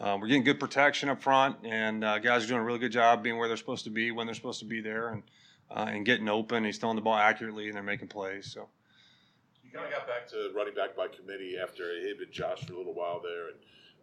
uh, 0.00 0.16
we're 0.20 0.26
getting 0.26 0.44
good 0.44 0.60
protection 0.60 1.08
up 1.08 1.22
front, 1.22 1.56
and 1.64 2.04
uh, 2.04 2.18
guys 2.18 2.44
are 2.44 2.48
doing 2.48 2.60
a 2.60 2.64
really 2.64 2.78
good 2.78 2.92
job 2.92 3.22
being 3.22 3.38
where 3.38 3.48
they're 3.48 3.56
supposed 3.56 3.84
to 3.84 3.90
be 3.90 4.10
when 4.10 4.26
they're 4.26 4.34
supposed 4.34 4.60
to 4.60 4.66
be 4.66 4.80
there, 4.80 5.08
and 5.08 5.22
uh, 5.70 5.86
and 5.88 6.04
getting 6.06 6.28
open. 6.28 6.64
He's 6.64 6.78
throwing 6.78 6.96
the 6.96 7.02
ball 7.02 7.16
accurately, 7.16 7.66
and 7.66 7.74
they're 7.74 7.82
making 7.82 8.08
plays. 8.08 8.50
So. 8.52 8.68
You 9.64 9.70
kind 9.72 9.86
of 9.86 9.90
got 9.92 10.06
back 10.06 10.28
to 10.28 10.52
running 10.54 10.74
back 10.74 10.96
by 10.96 11.08
committee 11.08 11.56
after 11.60 11.90
it 11.90 12.06
had 12.08 12.18
been 12.18 12.30
Josh 12.30 12.60
for 12.66 12.74
a 12.74 12.76
little 12.76 12.94
while 12.94 13.20
there, 13.20 13.48
and 13.48 13.56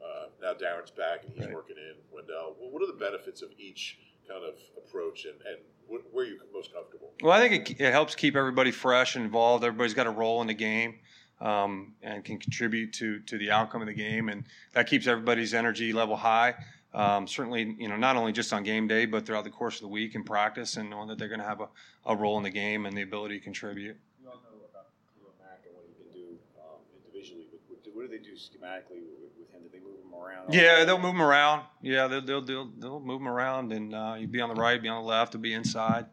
uh, 0.04 0.26
now 0.42 0.54
Darren's 0.54 0.92
back 0.92 1.24
and 1.24 1.34
he's 1.34 1.46
Right. 1.46 1.54
working 1.54 1.78
in 1.78 1.94
Wendell. 2.14 2.56
What 2.60 2.74
what 2.74 2.84
are 2.84 2.88
the 2.88 3.00
benefits 3.00 3.42
of 3.42 3.50
each 3.58 3.98
kind 4.28 4.44
of 4.44 4.56
approach, 4.78 5.26
and, 5.26 5.36
and 5.48 5.58
wh- 5.88 6.14
where 6.14 6.26
are 6.26 6.28
you 6.28 6.40
most 6.54 6.74
comfortable? 6.74 7.12
Well, 7.22 7.32
I 7.32 7.40
think 7.48 7.70
it, 7.72 7.82
it 7.82 7.92
helps 7.92 8.14
keep 8.16 8.36
everybody 8.36 8.72
fresh 8.72 9.16
and 9.16 9.24
involved. 9.26 9.64
Everybody's 9.64 9.94
got 9.94 10.08
a 10.08 10.12
role 10.12 10.42
in 10.42 10.48
the 10.48 10.54
game 10.54 11.00
um, 11.44 11.94
and 12.02 12.24
can 12.24 12.40
contribute 12.40 12.94
to 12.94 13.20
to 13.20 13.38
the 13.38 13.52
outcome 13.52 13.82
of 13.82 13.88
the 13.88 13.94
game, 13.94 14.30
and 14.30 14.46
that 14.74 14.88
keeps 14.88 15.06
everybody's 15.06 15.54
energy 15.54 15.94
level 15.94 16.16
high. 16.16 16.56
Um, 16.94 17.28
certainly, 17.28 17.76
you 17.80 17.88
know, 17.88 17.98
not 17.98 18.16
only 18.16 18.32
just 18.32 18.54
on 18.54 18.64
game 18.64 18.88
day, 18.88 19.06
but 19.06 19.26
throughout 19.26 19.44
the 19.44 19.50
course 19.50 19.76
of 19.76 19.82
the 19.82 19.88
week 19.88 20.16
in 20.16 20.24
practice, 20.24 20.78
and 20.78 20.90
knowing 20.90 21.08
that 21.10 21.18
they're 21.18 21.28
going 21.28 21.42
to 21.42 21.46
have 21.46 21.60
a, 21.60 21.68
a 22.06 22.16
role 22.16 22.38
in 22.38 22.44
the 22.44 22.52
game 22.52 22.86
and 22.86 22.96
the 22.96 23.02
ability 23.02 23.40
to 23.40 23.44
contribute. 23.44 23.98
You 24.22 24.30
all 24.30 24.36
know 24.36 24.64
about 24.72 24.88
Khalil 25.18 25.34
Mack 25.42 25.66
and 25.66 25.76
what 25.76 25.86
he 25.88 25.94
can 26.02 26.14
do 26.14 26.38
um, 26.62 26.80
individually, 27.04 27.48
but 27.52 27.60
what, 27.68 27.96
what 27.96 28.10
do 28.10 28.18
they 28.18 28.24
do 28.24 28.36
schematically 28.36 29.02
with, 29.10 29.52
him? 29.52 29.64
Do 29.64 29.70
they 29.74 29.80
move 29.80 30.06
him 30.06 30.14
around? 30.14 30.54
Yeah, 30.54 30.86
they'll 30.86 31.00
move 31.00 31.14
them 31.14 31.22
around. 31.22 31.64
Yeah, 31.82 32.08
they'll 32.08 32.22
they'll 32.22 32.46
they'll, 32.46 32.72
they'll 32.78 33.00
move 33.00 33.20
them 33.20 33.28
around, 33.28 33.74
and 33.74 33.94
uh, 33.94 34.16
you'll 34.18 34.32
be 34.32 34.40
on 34.40 34.50
the 34.54 34.62
right, 34.62 34.82
be 34.82 34.88
on 34.88 35.04
the 35.04 35.10
left, 35.10 35.34
to 35.34 35.40
be 35.40 35.54
inside. 35.54 36.06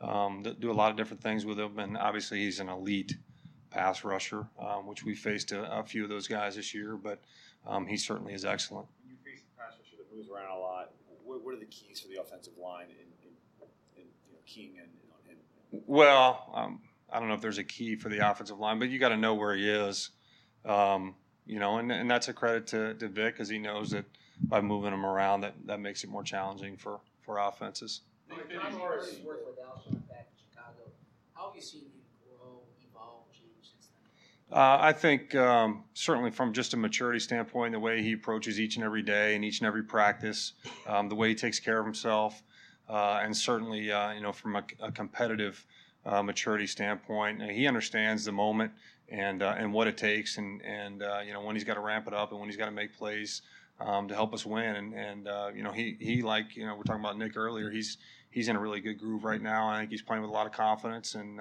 Um, 0.00 0.42
they'll 0.44 0.54
do 0.54 0.70
a 0.70 0.72
lot 0.72 0.90
of 0.92 0.96
different 0.96 1.22
things 1.22 1.44
with 1.44 1.58
him, 1.58 1.78
and 1.78 1.98
obviously 1.98 2.38
he's 2.38 2.60
an 2.60 2.68
elite 2.68 3.16
pass 3.70 4.04
rusher, 4.04 4.46
um, 4.58 4.86
which 4.86 5.04
we 5.04 5.14
faced 5.14 5.52
a, 5.52 5.78
a 5.78 5.82
few 5.82 6.02
of 6.02 6.08
those 6.08 6.26
guys 6.26 6.56
this 6.56 6.74
year, 6.74 6.96
but 6.96 7.20
um, 7.66 7.86
he 7.86 7.96
certainly 7.96 8.34
is 8.34 8.44
excellent. 8.44 8.86
You 9.06 9.14
face 9.24 9.42
a 9.42 9.60
pass 9.60 9.78
rusher 9.78 9.96
that 9.98 10.14
moves 10.14 10.28
around 10.28 10.50
a 10.56 10.60
lot. 10.60 10.90
What, 11.24 11.44
what 11.44 11.54
are 11.54 11.58
the 11.58 11.66
keys 11.66 12.00
for 12.00 12.08
the 12.08 12.20
offensive 12.20 12.54
line 12.60 12.86
in, 12.86 13.06
in, 13.22 14.02
in 14.02 14.08
you 14.26 14.32
know, 14.32 14.40
keying 14.46 14.74
in 14.76 14.88
on 15.12 15.30
him? 15.30 15.82
Well, 15.86 16.50
um, 16.54 16.80
I 17.12 17.18
don't 17.18 17.28
know 17.28 17.34
if 17.34 17.40
there's 17.40 17.58
a 17.58 17.64
key 17.64 17.96
for 17.96 18.08
the 18.08 18.28
offensive 18.28 18.58
line, 18.58 18.78
but 18.78 18.88
you 18.88 18.98
got 18.98 19.10
to 19.10 19.16
know 19.16 19.34
where 19.34 19.54
he 19.54 19.68
is. 19.68 20.10
Um, 20.64 21.14
you 21.46 21.58
know, 21.58 21.78
and, 21.78 21.90
and 21.90 22.10
that's 22.10 22.28
a 22.28 22.32
credit 22.32 22.66
to, 22.68 22.94
to 22.94 23.08
Vic 23.08 23.34
because 23.34 23.48
he 23.48 23.58
knows 23.58 23.90
that 23.90 24.04
by 24.42 24.60
moving 24.60 24.92
him 24.92 25.04
around, 25.04 25.40
that, 25.42 25.54
that 25.66 25.80
makes 25.80 26.04
it 26.04 26.10
more 26.10 26.22
challenging 26.22 26.76
for, 26.76 27.00
for 27.20 27.38
offenses. 27.38 28.02
Tom 28.30 28.38
Harris 28.78 29.16
worked 29.24 29.46
with 29.46 29.58
Alshon 29.58 30.06
back 30.08 30.28
in 30.30 30.38
Chicago. 30.38 30.90
How 31.34 31.48
have 31.48 31.56
you 31.56 31.62
seen 31.62 31.82
him 31.82 32.02
grow, 32.22 32.60
evolve, 32.88 33.30
change 33.32 33.72
since 33.72 33.88
then? 33.88 34.06
Uh, 34.52 34.78
I 34.80 34.92
think 34.92 35.36
um, 35.36 35.84
certainly 35.94 36.32
from 36.32 36.52
just 36.52 36.74
a 36.74 36.76
maturity 36.76 37.20
standpoint, 37.20 37.72
the 37.72 37.78
way 37.78 38.02
he 38.02 38.14
approaches 38.14 38.58
each 38.58 38.74
and 38.74 38.84
every 38.84 39.02
day 39.02 39.36
and 39.36 39.44
each 39.44 39.60
and 39.60 39.66
every 39.66 39.84
practice, 39.84 40.54
um, 40.88 41.08
the 41.08 41.14
way 41.14 41.28
he 41.28 41.34
takes 41.36 41.60
care 41.60 41.78
of 41.78 41.84
himself, 41.86 42.42
uh, 42.88 43.20
and 43.22 43.36
certainly 43.36 43.92
uh, 43.92 44.10
you 44.12 44.20
know 44.20 44.32
from 44.32 44.56
a, 44.56 44.64
a 44.80 44.90
competitive 44.90 45.64
uh, 46.04 46.20
maturity 46.20 46.66
standpoint, 46.66 47.40
he 47.42 47.68
understands 47.68 48.24
the 48.24 48.32
moment 48.32 48.72
and 49.08 49.40
uh, 49.40 49.54
and 49.56 49.72
what 49.72 49.86
it 49.86 49.96
takes, 49.96 50.36
and 50.36 50.60
and 50.62 51.04
uh, 51.04 51.20
you 51.24 51.32
know 51.32 51.42
when 51.42 51.54
he's 51.54 51.64
got 51.64 51.74
to 51.74 51.80
ramp 51.80 52.08
it 52.08 52.14
up 52.14 52.32
and 52.32 52.40
when 52.40 52.48
he's 52.48 52.58
got 52.58 52.66
to 52.66 52.72
make 52.72 52.96
plays 52.98 53.42
um, 53.78 54.08
to 54.08 54.14
help 54.16 54.34
us 54.34 54.44
win, 54.44 54.74
and 54.74 54.94
and 54.94 55.28
you 55.56 55.62
know 55.62 55.70
he 55.70 55.96
he 56.00 56.22
like 56.22 56.56
you 56.56 56.66
know 56.66 56.74
we're 56.74 56.82
talking 56.82 57.04
about 57.04 57.16
Nick 57.16 57.36
earlier, 57.36 57.70
he's 57.70 57.98
he's 58.30 58.48
in 58.48 58.56
a 58.56 58.60
really 58.60 58.80
good 58.80 58.98
groove 58.98 59.22
right 59.22 59.40
now. 59.40 59.68
I 59.68 59.78
think 59.78 59.92
he's 59.92 60.02
playing 60.02 60.22
with 60.22 60.30
a 60.30 60.34
lot 60.34 60.46
of 60.48 60.52
confidence 60.52 61.14
and. 61.14 61.40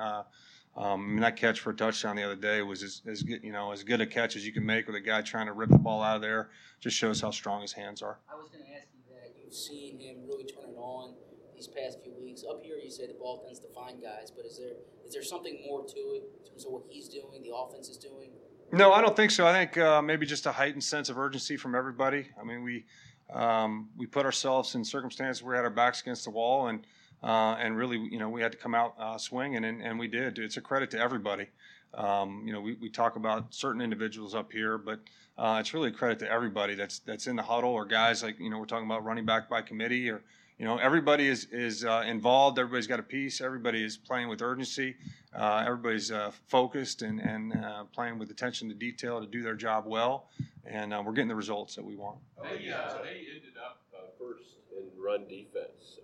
Um, 0.77 1.01
I 1.01 1.07
mean, 1.07 1.19
that 1.21 1.35
catch 1.35 1.59
for 1.59 1.71
a 1.71 1.75
touchdown 1.75 2.15
the 2.15 2.23
other 2.23 2.35
day 2.35 2.61
was 2.61 2.83
as, 2.83 3.01
as 3.07 3.23
good, 3.23 3.43
you 3.43 3.51
know, 3.51 3.71
as 3.71 3.83
good 3.83 4.01
a 4.01 4.05
catch 4.05 4.35
as 4.35 4.45
you 4.45 4.53
can 4.53 4.65
make 4.65 4.87
with 4.87 4.95
a 4.95 5.01
guy 5.01 5.21
trying 5.21 5.47
to 5.47 5.53
rip 5.53 5.69
the 5.69 5.77
ball 5.77 6.01
out 6.01 6.15
of 6.15 6.21
there. 6.21 6.49
Just 6.79 6.95
shows 6.95 7.19
how 7.21 7.31
strong 7.31 7.61
his 7.61 7.73
hands 7.73 8.01
are. 8.01 8.19
I 8.31 8.35
was 8.35 8.49
going 8.49 8.63
to 8.63 8.71
ask 8.71 8.87
you 8.93 9.13
that. 9.13 9.33
You've 9.43 9.53
seen 9.53 9.99
him 9.99 10.17
really 10.27 10.45
turn 10.45 10.69
it 10.69 10.77
on 10.77 11.15
these 11.55 11.67
past 11.67 11.99
few 12.01 12.13
weeks. 12.21 12.43
Up 12.49 12.61
here, 12.63 12.77
you 12.77 12.89
say 12.89 13.07
the 13.07 13.13
ball 13.13 13.43
tends 13.43 13.59
to 13.59 13.67
find 13.75 14.01
guys, 14.01 14.31
but 14.31 14.45
is 14.45 14.57
there 14.57 14.77
is 15.05 15.13
there 15.13 15.23
something 15.23 15.59
more 15.65 15.85
to 15.85 15.99
it 15.99 16.23
in 16.39 16.49
terms 16.49 16.65
of 16.65 16.71
what 16.71 16.83
he's 16.87 17.09
doing, 17.09 17.41
the 17.43 17.53
offense 17.53 17.89
is 17.89 17.97
doing? 17.97 18.29
No, 18.71 18.93
I 18.93 19.01
don't 19.01 19.15
think 19.15 19.31
so. 19.31 19.47
I 19.47 19.53
think 19.53 19.77
uh, 19.77 20.01
maybe 20.01 20.27
just 20.27 20.45
a 20.45 20.51
heightened 20.51 20.83
sense 20.83 21.09
of 21.09 21.17
urgency 21.17 21.57
from 21.57 21.73
everybody. 21.73 22.27
I 22.39 22.43
mean, 22.43 22.63
we 22.63 22.85
um, 23.33 23.89
we 23.97 24.05
put 24.05 24.25
ourselves 24.25 24.75
in 24.75 24.83
circumstances 24.83 25.43
where 25.43 25.51
we 25.51 25.57
had 25.57 25.65
our 25.65 25.71
backs 25.71 26.01
against 26.01 26.23
the 26.23 26.29
wall, 26.29 26.67
and 26.67 26.85
uh, 27.23 27.57
and 27.59 27.75
really, 27.75 27.97
you 27.97 28.19
know, 28.19 28.29
we 28.29 28.41
had 28.41 28.51
to 28.51 28.57
come 28.57 28.73
out 28.73 28.95
uh, 28.99 29.17
swinging, 29.17 29.65
and, 29.65 29.81
and 29.81 29.99
we 29.99 30.07
did. 30.07 30.39
It's 30.39 30.57
a 30.57 30.61
credit 30.61 30.91
to 30.91 30.99
everybody. 30.99 31.47
Um, 31.93 32.43
you 32.45 32.53
know, 32.53 32.61
we, 32.61 32.75
we 32.75 32.89
talk 32.89 33.15
about 33.15 33.53
certain 33.53 33.81
individuals 33.81 34.35
up 34.35 34.51
here, 34.51 34.77
but 34.77 34.99
uh, 35.37 35.57
it's 35.59 35.73
really 35.73 35.89
a 35.89 35.91
credit 35.91 36.19
to 36.19 36.29
everybody 36.29 36.75
that's 36.75 36.99
that's 36.99 37.27
in 37.27 37.35
the 37.35 37.41
huddle, 37.41 37.71
or 37.71 37.85
guys 37.85 38.21
like 38.21 38.39
you 38.39 38.49
know 38.49 38.59
we're 38.59 38.65
talking 38.65 38.85
about 38.85 39.03
running 39.03 39.25
back 39.25 39.49
by 39.49 39.61
committee, 39.61 40.09
or 40.09 40.21
you 40.57 40.65
know 40.65 40.77
everybody 40.77 41.27
is 41.27 41.47
is 41.51 41.83
uh, 41.83 42.03
involved. 42.05 42.59
Everybody's 42.59 42.87
got 42.87 42.99
a 42.99 43.03
piece. 43.03 43.41
Everybody 43.41 43.83
is 43.83 43.97
playing 43.97 44.29
with 44.29 44.41
urgency. 44.41 44.95
Uh, 45.33 45.63
everybody's 45.65 46.11
uh, 46.11 46.31
focused 46.47 47.01
and 47.01 47.19
and 47.19 47.53
uh, 47.53 47.83
playing 47.85 48.19
with 48.19 48.29
attention 48.31 48.69
to 48.69 48.75
detail 48.75 49.19
to 49.19 49.27
do 49.27 49.41
their 49.41 49.55
job 49.55 49.85
well, 49.87 50.29
and 50.65 50.93
uh, 50.93 51.01
we're 51.03 51.13
getting 51.13 51.27
the 51.27 51.35
results 51.35 51.75
that 51.75 51.83
we 51.83 51.95
want. 51.95 52.17
They, 52.43 52.65
they 53.03 53.25
ended 53.33 53.57
up 53.65 53.81
first 54.19 54.57
in 54.77 55.01
run 55.01 55.27
defense. 55.27 55.99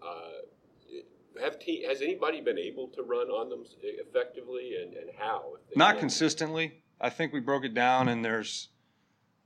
Have 1.41 1.59
te- 1.59 1.83
has 1.83 2.01
anybody 2.01 2.41
been 2.41 2.57
able 2.57 2.87
to 2.89 3.03
run 3.03 3.27
on 3.27 3.49
them 3.49 3.63
effectively, 3.81 4.75
and, 4.81 4.93
and 4.93 5.09
how? 5.17 5.53
Not 5.75 5.93
can? 5.93 6.01
consistently. 6.01 6.83
I 6.99 7.09
think 7.09 7.33
we 7.33 7.39
broke 7.39 7.65
it 7.65 7.73
down, 7.73 8.07
and 8.07 8.23
there's, 8.23 8.69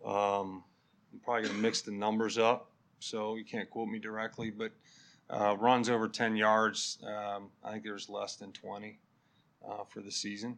um, 0.05 0.63
I'm 1.11 1.19
probably 1.23 1.43
going 1.43 1.55
to 1.55 1.61
mix 1.61 1.81
the 1.81 1.91
numbers 1.91 2.37
up, 2.37 2.71
so 2.99 3.35
you 3.35 3.43
can't 3.43 3.69
quote 3.69 3.89
me 3.89 3.99
directly, 3.99 4.51
but 4.51 4.71
uh, 5.29 5.55
runs 5.57 5.89
over 5.89 6.07
10 6.07 6.35
yards, 6.35 6.99
um, 7.05 7.49
I 7.63 7.71
think 7.71 7.83
there's 7.83 8.09
less 8.09 8.35
than 8.35 8.51
20 8.51 8.99
uh, 9.67 9.83
for 9.87 10.01
the 10.01 10.11
season. 10.11 10.57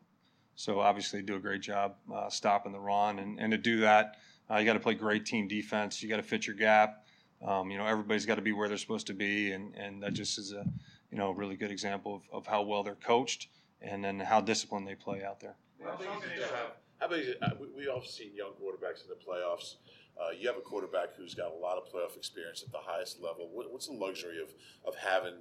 So 0.56 0.80
obviously, 0.80 1.22
do 1.22 1.36
a 1.36 1.39
great 1.39 1.62
job 1.62 1.96
uh, 2.13 2.30
stopping 2.30 2.72
the 2.72 2.80
run, 2.80 3.20
and, 3.20 3.39
and 3.39 3.52
to 3.52 3.58
do 3.58 3.80
that, 3.82 4.17
uh, 4.50 4.58
you 4.58 4.65
got 4.65 4.74
to 4.74 4.80
play 4.80 4.94
great 4.94 5.26
team 5.26 5.48
defense. 5.48 6.04
You 6.04 6.10
got 6.10 6.17
to 6.17 6.24
fit 6.24 6.46
your 6.46 6.56
gap. 6.56 7.06
Um, 7.46 7.72
you 7.72 7.78
know, 7.78 7.86
everybody's 7.86 8.26
got 8.26 8.36
to 8.36 8.41
be 8.41 8.52
where 8.52 8.67
they're 8.67 8.78
supposed 8.78 9.08
to 9.08 9.13
be, 9.13 9.54
and, 9.54 9.74
and 9.76 10.04
that 10.04 10.13
just 10.13 10.38
is 10.38 10.52
a, 10.52 10.65
you 11.12 11.17
know, 11.17 11.30
a 11.30 11.34
really 11.34 11.56
good 11.56 11.71
example 11.71 12.15
of, 12.15 12.24
of 12.32 12.47
how 12.47 12.62
well 12.62 12.84
they're 12.84 12.95
coached, 12.95 13.50
and 13.82 14.04
then 14.04 14.19
how 14.19 14.41
disciplined 14.41 14.88
they 14.88 14.95
play 14.95 15.24
out 15.24 15.39
there. 15.39 15.56
How 15.84 15.97
big 15.97 16.08
is 16.08 16.24
it 16.24 16.36
to 16.41 16.56
have? 16.56 16.71
How 17.00 17.08
big 17.08 17.19
is 17.21 17.28
it? 17.30 17.38
Uh, 17.41 17.50
we, 17.60 17.67
we 17.76 17.88
all 17.88 18.02
seen 18.02 18.32
young 18.36 18.52
quarterbacks 18.52 19.04
in 19.04 19.10
the 19.10 19.15
playoffs. 19.15 19.76
Uh, 20.19 20.32
you 20.38 20.47
have 20.47 20.58
a 20.58 20.62
quarterback 20.62 21.15
who's 21.17 21.34
got 21.34 21.52
a 21.52 21.56
lot 21.56 21.78
of 21.78 21.91
playoff 21.91 22.15
experience 22.15 22.63
at 22.63 22.71
the 22.71 22.78
highest 22.80 23.21
level. 23.21 23.50
What, 23.52 23.71
what's 23.71 23.88
the 23.88 23.93
luxury 23.93 24.41
of, 24.41 24.54
of 24.86 24.95
having 24.95 25.34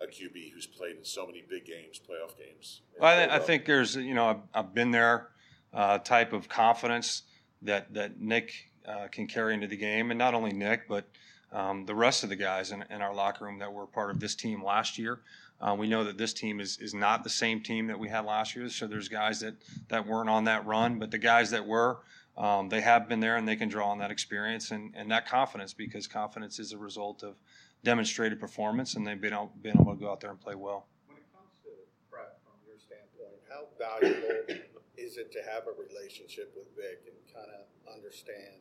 a 0.00 0.06
QB 0.06 0.52
who's 0.52 0.66
played 0.66 0.96
in 0.96 1.04
so 1.04 1.26
many 1.26 1.44
big 1.48 1.66
games, 1.66 2.00
playoff 2.00 2.36
games? 2.38 2.82
Well, 2.98 3.12
I, 3.12 3.26
th- 3.26 3.30
I 3.30 3.38
think 3.38 3.66
there's, 3.66 3.96
you 3.96 4.14
know, 4.14 4.26
I've, 4.26 4.40
I've 4.54 4.74
been 4.74 4.90
there, 4.90 5.28
uh, 5.72 5.98
type 5.98 6.32
of 6.32 6.48
confidence 6.48 7.22
that 7.62 7.92
that 7.94 8.20
Nick 8.20 8.52
uh, 8.86 9.08
can 9.10 9.26
carry 9.26 9.54
into 9.54 9.66
the 9.66 9.76
game, 9.76 10.10
and 10.10 10.18
not 10.18 10.34
only 10.34 10.52
Nick, 10.52 10.88
but 10.88 11.08
um, 11.54 11.86
the 11.86 11.94
rest 11.94 12.24
of 12.24 12.28
the 12.28 12.36
guys 12.36 12.72
in, 12.72 12.84
in, 12.90 13.00
our 13.00 13.14
locker 13.14 13.44
room 13.44 13.60
that 13.60 13.72
were 13.72 13.86
part 13.86 14.10
of 14.10 14.18
this 14.18 14.34
team 14.34 14.62
last 14.62 14.98
year. 14.98 15.20
Uh, 15.60 15.74
we 15.78 15.86
know 15.86 16.02
that 16.02 16.18
this 16.18 16.32
team 16.32 16.58
is, 16.58 16.78
is 16.78 16.94
not 16.94 17.22
the 17.22 17.30
same 17.30 17.62
team 17.62 17.86
that 17.86 17.98
we 17.98 18.08
had 18.08 18.24
last 18.24 18.56
year. 18.56 18.68
So 18.68 18.88
there's 18.88 19.08
guys 19.08 19.38
that, 19.40 19.54
that 19.88 20.04
weren't 20.04 20.28
on 20.28 20.44
that 20.44 20.66
run, 20.66 20.98
but 20.98 21.12
the 21.12 21.18
guys 21.18 21.52
that 21.52 21.64
were, 21.64 21.98
um, 22.36 22.68
they 22.68 22.80
have 22.80 23.08
been 23.08 23.20
there 23.20 23.36
and 23.36 23.46
they 23.46 23.54
can 23.54 23.68
draw 23.68 23.88
on 23.88 23.98
that 23.98 24.10
experience 24.10 24.72
and, 24.72 24.92
and 24.96 25.08
that 25.12 25.28
confidence 25.28 25.72
because 25.72 26.08
confidence 26.08 26.58
is 26.58 26.72
a 26.72 26.78
result 26.78 27.22
of 27.22 27.36
demonstrated 27.84 28.40
performance 28.40 28.94
and 28.94 29.06
they've 29.06 29.20
been, 29.20 29.36
been 29.62 29.80
able 29.80 29.94
to 29.94 30.00
go 30.00 30.10
out 30.10 30.20
there 30.20 30.30
and 30.30 30.40
play 30.40 30.56
well. 30.56 30.86
When 31.06 31.18
it 31.18 31.30
comes 31.32 31.54
to 31.62 31.70
prep 32.10 32.40
from 32.42 32.58
your 32.66 32.80
standpoint, 32.82 33.38
how 33.48 33.70
valuable 33.78 34.58
is 34.98 35.18
it 35.18 35.30
to 35.30 35.38
have 35.48 35.68
a 35.68 35.74
relationship 35.80 36.52
with 36.56 36.66
Vic 36.74 37.06
and 37.06 37.14
kind 37.32 37.54
of 37.54 37.94
understand 37.94 38.58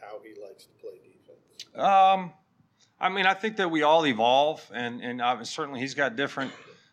how 0.00 0.20
he 0.22 0.40
likes 0.40 0.66
to 0.66 0.72
play 0.78 0.94
defense? 1.02 1.49
Um, 1.74 2.32
I 3.00 3.08
mean, 3.08 3.26
I 3.26 3.34
think 3.34 3.56
that 3.56 3.70
we 3.70 3.82
all 3.82 4.06
evolve, 4.06 4.68
and 4.74 5.00
and 5.00 5.22
uh, 5.22 5.42
certainly 5.44 5.80
he's 5.80 5.94
got 5.94 6.16
different 6.16 6.52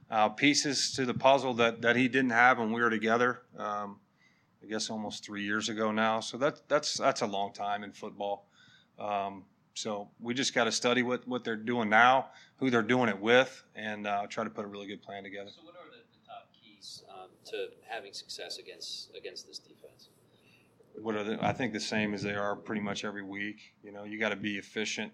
uh, 0.10 0.30
pieces 0.30 0.94
to 0.94 1.06
the 1.06 1.14
puzzle 1.14 1.54
that 1.56 1.82
that 1.82 1.96
he 1.96 2.08
didn't 2.08 2.32
have 2.32 2.60
when 2.60 2.72
we 2.72 2.82
were 2.82 2.90
together. 2.90 3.42
Um, 3.58 4.00
I 4.64 4.68
guess 4.68 4.90
almost 4.90 5.24
three 5.24 5.44
years 5.44 5.70
ago 5.70 5.92
now. 5.92 6.20
So 6.20 6.38
that 6.38 6.68
that's 6.68 6.96
that's 6.96 7.22
a 7.22 7.28
long 7.28 7.54
time 7.54 7.84
in 7.84 7.92
football. 7.92 8.48
Um, 9.00 9.46
so 9.74 10.10
we 10.20 10.34
just 10.34 10.56
got 10.56 10.64
to 10.66 10.72
study 10.72 11.04
what 11.04 11.28
what 11.28 11.44
they're 11.44 11.56
doing 11.56 11.90
now, 11.90 12.28
who 12.58 12.70
they're 12.70 12.82
doing 12.82 13.10
it 13.10 13.20
with, 13.20 13.64
and 13.76 14.08
uh, 14.08 14.28
try 14.28 14.44
to 14.44 14.50
put 14.50 14.66
a 14.66 14.68
really 14.68 14.88
good 14.88 15.02
plan 15.02 15.24
together. 15.24 15.50
So 15.56 15.62
what 15.64 15.76
are 15.76 15.90
the, 15.90 15.98
the 15.98 16.28
top 16.28 16.50
keys 16.52 17.04
um, 17.10 17.30
to 17.46 17.68
having 17.88 18.14
success 18.14 18.58
against 18.58 19.16
against 19.16 19.48
this 19.48 19.60
defense? 19.60 19.77
What 21.02 21.16
are 21.16 21.24
the, 21.24 21.46
I 21.46 21.54
think 21.54 21.74
the 21.74 21.80
same 21.80 22.14
as 22.14 22.24
they 22.24 22.34
are 22.34 22.56
pretty 22.56 22.82
much 22.82 23.06
every 23.06 23.24
week. 23.24 23.74
You 23.84 23.92
know, 23.92 24.04
you 24.04 24.20
got 24.20 24.30
to 24.30 24.36
be 24.36 24.58
efficient. 24.58 25.12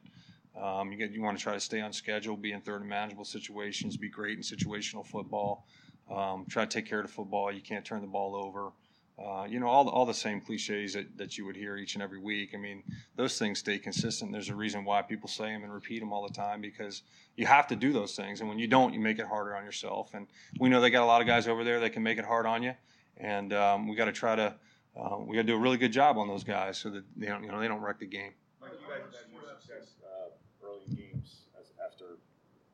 Um, 0.62 0.92
you, 0.92 1.06
you 1.08 1.22
want 1.22 1.38
to 1.38 1.44
try 1.44 1.54
to 1.54 1.60
stay 1.60 1.82
on 1.82 1.92
schedule, 1.92 2.38
be 2.38 2.52
in 2.52 2.62
third 2.62 2.82
and 2.82 2.90
manageable 2.90 3.26
situations, 3.26 3.98
be 3.98 4.10
great 4.10 4.38
in 4.38 4.44
situational 4.44 5.06
football. 5.06 5.66
Um, 6.10 6.46
try 6.50 6.66
to 6.66 6.70
take 6.70 6.86
care 6.86 7.00
of 7.00 7.08
the 7.08 7.12
football. 7.12 7.52
You 7.52 7.62
can't 7.62 7.84
turn 7.84 8.02
the 8.02 8.08
ball 8.08 8.36
over. 8.36 8.72
Uh, 9.18 9.46
you 9.48 9.60
know, 9.60 9.68
all 9.68 9.84
the, 9.84 9.92
all 9.92 10.06
the 10.06 10.14
same 10.14 10.42
cliches 10.42 10.94
that, 10.94 11.18
that 11.18 11.38
you 11.38 11.46
would 11.46 11.56
hear 11.56 11.78
each 11.78 11.94
and 11.94 12.02
every 12.02 12.20
week. 12.20 12.52
I 12.56 12.58
mean, 12.58 12.82
those 13.16 13.38
things 13.38 13.60
stay 13.60 13.78
consistent. 13.78 14.32
There's 14.32 14.50
a 14.50 14.56
reason 14.56 14.86
why 14.86 15.04
people 15.04 15.30
say 15.30 15.52
them 15.52 15.64
and 15.64 15.72
repeat 15.72 16.00
them 16.00 16.12
all 16.12 16.28
the 16.28 16.34
time 16.34 16.62
because 16.62 17.04
you 17.36 17.46
have 17.46 17.68
to 17.68 17.76
do 17.76 17.94
those 17.94 18.16
things. 18.16 18.40
And 18.40 18.50
when 18.50 18.58
you 18.58 18.68
don't, 18.68 18.92
you 18.94 19.00
make 19.00 19.20
it 19.20 19.28
harder 19.28 19.56
on 19.56 19.64
yourself. 19.64 20.16
And 20.16 20.28
we 20.60 20.68
know 20.70 20.82
they 20.82 20.90
got 20.90 21.04
a 21.04 21.06
lot 21.06 21.22
of 21.22 21.28
guys 21.28 21.48
over 21.48 21.64
there 21.64 21.80
that 21.82 21.94
can 21.94 22.02
make 22.02 22.18
it 22.18 22.26
hard 22.26 22.48
on 22.48 22.64
you. 22.64 22.74
And 23.18 23.54
um, 23.54 23.88
we 23.88 23.96
got 23.96 24.06
to 24.06 24.12
try 24.12 24.36
to, 24.36 24.56
uh, 24.96 25.18
we 25.20 25.36
got 25.36 25.42
to 25.42 25.48
do 25.48 25.56
a 25.56 25.60
really 25.60 25.78
good 25.78 25.92
job 25.92 26.18
on 26.18 26.28
those 26.28 26.44
guys 26.44 26.78
so 26.78 26.90
that 26.90 27.04
they 27.16 27.28
don't, 27.28 27.44
you 27.44 27.52
know, 27.52 27.60
they 27.60 27.68
don't 27.68 27.82
wreck 27.82 28.00
the 28.00 28.06
game. 28.06 28.32
Mike, 28.62 28.72
you 28.80 28.88
guys 28.88 29.02
had 29.16 29.32
more 29.32 29.42
success 29.60 29.96
uh, 30.04 30.30
early 30.66 30.82
in 30.88 30.96
games 30.96 31.42
as 31.60 31.72
after 31.84 32.18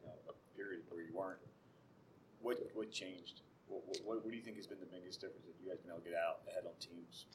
you 0.02 0.08
know, 0.08 0.14
a 0.28 0.58
period 0.58 0.82
where 0.90 1.02
you 1.02 1.14
weren't. 1.16 1.40
What 2.42 2.58
what 2.74 2.92
changed? 2.92 3.42
What, 3.68 3.84
what, 3.88 4.24
what, 4.24 4.32
do 4.32 4.36
you 4.36 4.42
think 4.42 4.58
has 4.58 4.66
been 4.66 4.80
the 4.80 4.86
biggest 4.86 5.22
difference 5.22 5.46
that 5.46 5.54
you 5.64 5.70
guys 5.70 5.80
been 5.80 5.92
able 5.92 6.02
to 6.02 6.10
get 6.10 6.18
out 6.18 6.40
ahead 6.50 6.64
on 6.66 6.74
teams? 6.80 7.26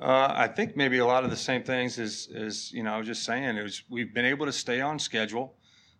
Uh, 0.00 0.32
I 0.34 0.48
think 0.48 0.74
maybe 0.74 0.98
a 0.98 1.06
lot 1.06 1.22
of 1.22 1.30
the 1.30 1.36
same 1.36 1.62
things 1.62 1.98
as, 1.98 2.28
as 2.34 2.72
you 2.72 2.82
know, 2.82 2.94
I 2.94 2.98
was 2.98 3.06
just 3.06 3.24
saying, 3.24 3.56
it 3.56 3.62
was, 3.62 3.82
we've 3.90 4.14
been 4.14 4.24
able 4.24 4.46
to 4.46 4.52
stay 4.52 4.80
on 4.80 4.98
schedule. 4.98 5.54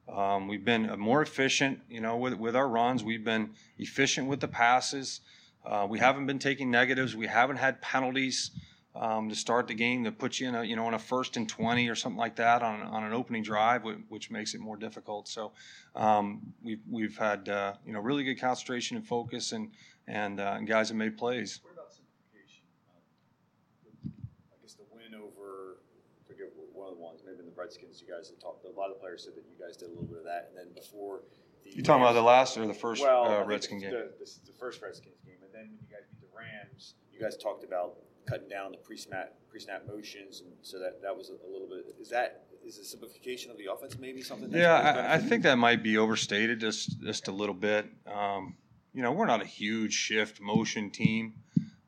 Um, 0.09 0.49
we've 0.49 0.65
been 0.65 0.99
more 0.99 1.23
efficient, 1.23 1.81
you 1.89 2.01
know, 2.01 2.17
with, 2.17 2.35
with 2.35 2.57
our 2.57 2.69
runs. 2.69 3.05
We've 3.05 3.25
been 3.25 3.51
efficient 3.79 4.29
with 4.29 4.41
the 4.41 4.49
passes. 4.49 5.21
Uh, 5.65 5.87
we 5.89 5.99
haven't 5.99 6.27
been 6.27 6.39
taking 6.39 6.71
negatives. 6.71 7.15
We 7.15 7.27
haven't 7.27 7.57
had 7.57 7.81
penalties 7.81 8.51
um, 8.95 9.29
to 9.29 9.35
start 9.35 9.69
the 9.69 9.75
game 9.75 10.03
that 10.03 10.19
put 10.19 10.39
you 10.39 10.49
in 10.49 10.55
a 10.55 10.65
you 10.65 10.77
know 10.77 10.87
on 10.87 10.95
a 10.95 10.99
first 10.99 11.37
and 11.37 11.49
twenty 11.49 11.89
or 11.89 11.95
something 11.95 12.19
like 12.19 12.37
that 12.37 12.63
on, 12.63 12.83
on 12.83 13.05
an 13.05 13.13
opening 13.13 13.43
drive, 13.43 13.83
which 14.09 14.31
makes 14.31 14.55
it 14.55 14.61
more 14.61 14.77
difficult. 14.77 15.29
So 15.29 15.53
um, 15.97 16.53
we've 16.63 16.83
we've 16.91 17.17
had 17.17 17.49
uh, 17.49 17.75
you 17.87 17.93
know 17.93 18.01
really 18.01 18.25
good 18.25 18.41
concentration 18.41 18.97
and 18.97 19.07
focus, 19.07 19.53
and 19.53 19.71
and, 20.09 20.41
uh, 20.41 20.55
and 20.59 20.67
guys 20.67 20.89
have 20.89 20.97
made 20.97 21.17
plays. 21.17 21.61
What 21.63 21.75
about 21.75 21.93
simplification? 21.93 22.65
Uh, 22.93 24.11
I 24.53 24.63
guess 24.63 24.75
the 24.75 24.85
win 24.93 25.15
over 25.15 25.79
I 26.19 26.29
forget 26.29 26.49
one 26.75 26.89
of 26.89 26.97
the 26.97 27.01
ones, 27.01 27.23
maybe 27.25 27.39
in 27.39 27.47
the 27.47 27.53
Redskins. 27.57 28.03
You 28.07 28.13
guys 28.13 28.29
had 28.29 28.41
talked. 28.41 28.65
A 28.65 28.79
lot 28.79 28.91
of 28.91 29.01
players 29.01 29.25
said 29.25 29.35
that 29.37 29.45
you 29.49 29.57
guys 29.65 29.77
did 29.77 29.87
a 29.87 29.93
little 29.93 30.05
bit 30.05 30.19
of 30.19 30.25
that, 30.25 30.51
and 30.51 30.59
then 30.59 30.75
before. 30.75 31.21
The 31.65 31.77
you 31.77 31.83
talking 31.83 32.03
about 32.03 32.15
the 32.15 32.23
last 32.23 32.59
or 32.59 32.67
the 32.67 32.75
first 32.75 33.03
well, 33.03 33.25
uh, 33.25 33.45
Redskin 33.45 33.79
game? 33.79 33.93
The, 33.93 34.11
the, 34.19 34.31
the 34.47 34.53
first 34.59 34.83
Redskins 34.83 35.23
game, 35.25 35.37
then 35.63 35.71
when 35.71 35.81
you 35.81 35.95
guys 35.95 36.05
beat 36.11 36.21
the 36.21 36.37
Rams, 36.37 36.95
you 37.13 37.21
guys 37.21 37.37
talked 37.37 37.65
about 37.65 37.97
cutting 38.27 38.49
down 38.49 38.73
the 38.73 38.79
pre-snap 38.79 39.35
pre-snap 39.49 39.87
motions, 39.87 40.41
and 40.41 40.53
so 40.63 40.79
that 40.79 41.03
that 41.03 41.17
was 41.17 41.31
a, 41.31 41.35
a 41.47 41.51
little 41.51 41.69
bit. 41.69 41.95
Is 42.01 42.09
that 42.11 42.45
is 42.65 42.79
the 42.79 42.85
simplification 42.85 43.51
of 43.51 43.59
the 43.59 43.67
offense 43.73 43.99
maybe 43.99 44.23
something? 44.23 44.51
yeah, 44.53 45.09
I, 45.11 45.15
I, 45.15 45.19
think 45.19 45.43
that 45.43 45.59
might 45.59 45.83
be 45.83 45.99
overstated 45.99 46.61
just 46.61 47.01
just 47.01 47.29
a 47.29 47.33
little 47.33 47.55
bit. 47.55 47.87
Um, 48.07 48.57
you 48.95 49.03
know, 49.03 49.13
we're 49.13 49.27
not 49.27 49.43
a 49.43 49.47
huge 49.47 49.95
shift 49.95 50.41
motion 50.41 50.91
team. 50.91 51.35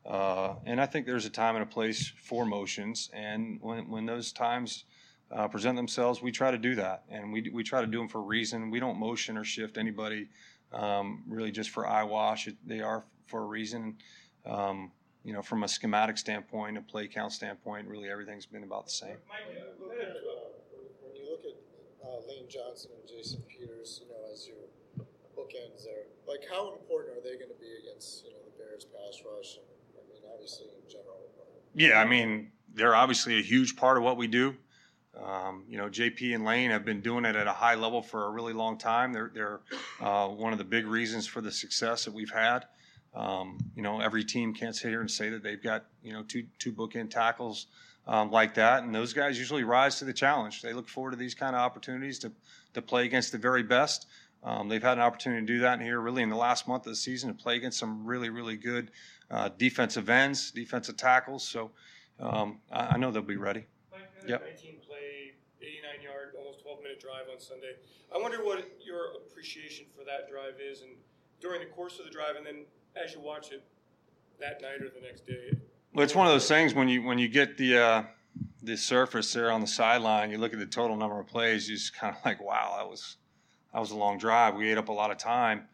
Uh, 0.05 0.55
and 0.65 0.79
I 0.79 0.85
think 0.85 1.07
there's 1.07 1.25
a 1.25 1.31
time 1.31 1.55
and 1.55 1.63
a 1.63 1.67
place 1.67 2.11
for 2.21 2.45
motions, 2.45 3.09
and 3.11 3.57
when 3.61 3.89
when 3.89 4.05
those 4.05 4.31
times 4.31 4.85
uh, 5.31 5.47
present 5.47 5.75
themselves, 5.75 6.21
we 6.21 6.31
try 6.31 6.51
to 6.51 6.59
do 6.59 6.75
that, 6.75 7.03
and 7.09 7.33
we 7.33 7.49
we 7.51 7.63
try 7.63 7.81
to 7.81 7.87
do 7.87 7.97
them 7.97 8.07
for 8.07 8.19
a 8.19 8.21
reason. 8.21 8.69
We 8.69 8.79
don't 8.79 8.99
motion 8.99 9.35
or 9.35 9.43
shift 9.43 9.79
anybody 9.79 10.27
um, 10.71 11.23
really 11.27 11.51
just 11.51 11.71
for 11.71 11.87
eyewash. 11.87 12.47
They 12.67 12.81
are 12.81 13.03
for 13.27 13.41
a 13.41 13.45
reason. 13.45 13.97
Um, 14.45 14.91
you 15.23 15.33
know, 15.33 15.41
from 15.41 15.63
a 15.63 15.67
schematic 15.67 16.17
standpoint, 16.17 16.77
a 16.77 16.81
play 16.81 17.07
count 17.07 17.31
standpoint, 17.31 17.87
really 17.87 18.09
everything's 18.09 18.45
been 18.45 18.63
about 18.63 18.85
the 18.85 18.91
same. 18.91 19.17
When 19.25 19.57
you 19.57 19.65
look 19.81 19.97
at, 19.97 20.13
when 21.01 21.15
you 21.15 21.25
look 21.31 21.41
at 21.45 21.57
uh, 22.05 22.21
Lane 22.29 22.45
Johnson 22.47 22.91
and 22.99 23.09
Jason 23.09 23.41
Peters, 23.49 24.01
you 24.03 24.09
know, 24.09 24.21
as 24.31 24.47
your 24.47 25.05
bookends 25.35 25.83
there, 25.83 26.05
like 26.27 26.45
how 26.49 26.73
important 26.73 27.17
are 27.17 27.21
they 27.21 27.37
going 27.37 27.49
to 27.49 27.59
be 27.59 27.73
against, 27.81 28.23
you 28.23 28.31
know, 28.31 28.37
the 28.45 28.63
Bears 28.63 28.85
pass 28.85 29.23
rush? 29.25 29.57
And, 29.57 29.65
I 29.97 30.05
mean, 30.07 30.21
obviously 30.31 30.67
in 30.67 30.89
general. 30.89 31.17
Yeah, 31.73 31.99
I 31.99 32.05
mean, 32.05 32.51
they're 32.73 32.95
obviously 32.95 33.37
a 33.37 33.41
huge 33.41 33.75
part 33.75 33.97
of 33.97 34.03
what 34.03 34.17
we 34.17 34.27
do. 34.27 34.55
Um, 35.21 35.63
you 35.67 35.77
know, 35.77 35.89
JP 35.89 36.35
and 36.35 36.45
Lane 36.45 36.71
have 36.71 36.85
been 36.85 37.01
doing 37.01 37.25
it 37.25 37.35
at 37.35 37.47
a 37.47 37.51
high 37.51 37.75
level 37.75 38.01
for 38.01 38.25
a 38.25 38.29
really 38.29 38.53
long 38.53 38.77
time. 38.77 39.11
They're, 39.11 39.31
they're 39.33 39.61
uh, 40.01 40.27
one 40.27 40.51
of 40.51 40.57
the 40.57 40.65
big 40.65 40.85
reasons 40.85 41.25
for 41.25 41.41
the 41.41 41.51
success 41.51 42.05
that 42.05 42.13
we've 42.13 42.31
had. 42.31 42.65
Um, 43.15 43.57
you 43.75 43.81
know, 43.81 44.01
every 44.01 44.23
team 44.23 44.53
can't 44.53 44.75
sit 44.75 44.89
here 44.89 44.99
and 45.01 45.09
say 45.09 45.29
that 45.29 45.41
they've 45.41 45.61
got 45.61 45.85
you 46.03 46.13
know 46.13 46.23
two 46.23 46.45
two 46.59 46.73
bookend 46.73 47.09
tackles 47.09 47.67
um, 48.07 48.29
like 48.29 48.53
that, 48.55 48.83
and 48.83 48.93
those 48.93 49.13
guys 49.13 49.39
usually 49.39 49.63
rise 49.63 49.99
to 49.99 50.05
the 50.05 50.13
challenge. 50.13 50.61
They 50.61 50.73
look 50.73 50.87
forward 50.87 51.11
to 51.11 51.17
these 51.17 51.33
kind 51.33 51.55
of 51.55 51.61
opportunities 51.61 52.19
to 52.19 52.31
to 52.73 52.81
play 52.81 53.05
against 53.05 53.31
the 53.31 53.37
very 53.37 53.63
best. 53.63 54.07
Um, 54.43 54.69
they've 54.69 54.83
had 54.83 54.97
an 54.97 55.03
opportunity 55.03 55.45
to 55.45 55.53
do 55.53 55.59
that 55.59 55.81
here 55.81 55.99
really 55.99 56.21
in 56.21 56.29
the 56.29 56.35
last 56.35 56.67
month 56.67 56.85
of 56.85 56.91
the 56.91 56.95
season 56.95 57.35
to 57.35 57.41
play 57.41 57.55
against 57.55 57.79
some 57.79 58.05
really 58.05 58.29
really 58.29 58.57
good 58.57 58.91
uh, 59.31 59.49
defensive 59.57 60.09
ends, 60.09 60.51
defensive 60.51 60.97
tackles. 60.97 61.47
So 61.47 61.71
um, 62.19 62.59
I, 62.71 62.87
I, 62.93 62.97
know 62.97 63.11
they'll 63.11 63.21
be 63.21 63.37
ready. 63.37 63.65
Yep. 64.27 64.41
19 64.41 64.75
play, 64.85 65.33
89 65.61 66.01
yard, 66.01 66.33
almost 66.37 66.61
12 66.63 66.81
minute 66.81 66.99
drive 66.99 67.25
on 67.31 67.39
Sunday. 67.39 67.73
I 68.13 68.17
wonder 68.17 68.43
what 68.43 68.65
your 68.83 69.17
appreciation 69.25 69.85
for 69.95 70.03
that 70.05 70.29
drive 70.29 70.55
is, 70.61 70.81
and 70.81 70.91
during 71.41 71.59
the 71.59 71.67
course 71.67 71.99
of 71.99 72.05
the 72.05 72.11
drive, 72.11 72.35
and 72.37 72.45
then 72.45 72.65
as 72.95 73.13
you 73.13 73.21
watch 73.21 73.51
it 73.51 73.63
that 74.39 74.61
night 74.61 74.81
or 74.81 74.89
the 74.89 75.01
next 75.01 75.25
day. 75.25 75.51
Well, 75.93 76.03
it's 76.03 76.15
one 76.15 76.27
of 76.27 76.33
those 76.33 76.47
things 76.47 76.73
when 76.73 76.87
you 76.89 77.03
when 77.03 77.17
you 77.17 77.27
get 77.27 77.57
the 77.57 77.77
uh, 77.77 78.03
the 78.61 78.75
surface 78.75 79.31
there 79.33 79.51
on 79.51 79.61
the 79.61 79.67
sideline, 79.67 80.31
you 80.31 80.37
look 80.37 80.53
at 80.53 80.59
the 80.59 80.65
total 80.65 80.97
number 80.97 81.19
of 81.19 81.27
plays, 81.27 81.69
you 81.69 81.75
just 81.75 81.95
kind 81.95 82.15
of 82.15 82.25
like, 82.25 82.41
wow, 82.41 82.75
that 82.77 82.89
was 82.89 83.17
that 83.73 83.79
was 83.79 83.91
a 83.91 83.95
long 83.95 84.17
drive. 84.17 84.55
We 84.55 84.71
ate 84.71 84.77
up 84.77 84.89
a 84.89 84.93
lot 84.93 85.11
of 85.11 85.17
time. 85.17 85.67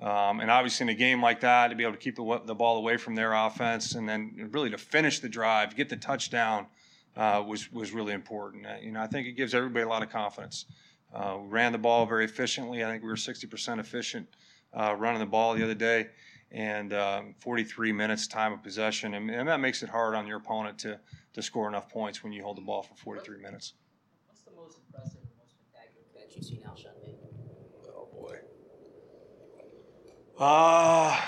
Um, 0.00 0.38
and 0.38 0.48
obviously, 0.48 0.84
in 0.84 0.90
a 0.90 0.94
game 0.94 1.20
like 1.20 1.40
that, 1.40 1.68
to 1.68 1.74
be 1.74 1.82
able 1.82 1.94
to 1.94 1.98
keep 1.98 2.14
the, 2.14 2.40
the 2.44 2.54
ball 2.54 2.76
away 2.76 2.96
from 2.96 3.16
their 3.16 3.32
offense 3.32 3.94
and 3.96 4.08
then 4.08 4.48
really 4.52 4.70
to 4.70 4.78
finish 4.78 5.18
the 5.18 5.28
drive, 5.28 5.74
get 5.74 5.88
the 5.88 5.96
touchdown, 5.96 6.66
uh, 7.16 7.42
was 7.46 7.72
was 7.72 7.92
really 7.92 8.12
important. 8.12 8.64
Uh, 8.66 8.76
you 8.80 8.92
know, 8.92 9.00
I 9.00 9.08
think 9.08 9.26
it 9.26 9.32
gives 9.32 9.54
everybody 9.54 9.84
a 9.84 9.88
lot 9.88 10.02
of 10.02 10.10
confidence. 10.10 10.66
Uh, 11.12 11.38
we 11.42 11.48
ran 11.48 11.72
the 11.72 11.78
ball 11.78 12.06
very 12.06 12.24
efficiently. 12.24 12.84
I 12.84 12.90
think 12.90 13.02
we 13.02 13.08
were 13.08 13.16
60% 13.16 13.78
efficient 13.78 14.28
uh, 14.74 14.94
running 14.98 15.20
the 15.20 15.26
ball 15.26 15.54
the 15.54 15.64
other 15.64 15.74
day 15.74 16.08
and 16.50 16.92
um, 16.94 17.34
43 17.40 17.92
minutes 17.92 18.26
time 18.26 18.52
of 18.52 18.62
possession, 18.62 19.14
and, 19.14 19.30
and, 19.30 19.48
that 19.48 19.60
makes 19.60 19.82
it 19.82 19.88
hard 19.88 20.14
on 20.14 20.26
your 20.26 20.38
opponent 20.38 20.78
to 20.78 20.98
to 21.34 21.42
score 21.42 21.68
enough 21.68 21.88
points 21.88 22.24
when 22.24 22.32
you 22.32 22.42
hold 22.42 22.56
the 22.56 22.62
ball 22.62 22.82
for 22.82 22.94
43 22.94 23.38
minutes. 23.40 23.74
What's 24.26 24.40
the 24.42 24.52
most 24.52 24.78
impressive 24.86 25.20
or 25.20 25.28
most 25.38 25.52
spectacular 25.52 26.06
catch 26.14 26.36
you've 26.36 26.44
seen 26.44 26.62
Alshon 26.66 26.94
make? 27.06 27.18
Oh 27.94 28.08
boy. 28.12 28.38
Uh 30.38 31.20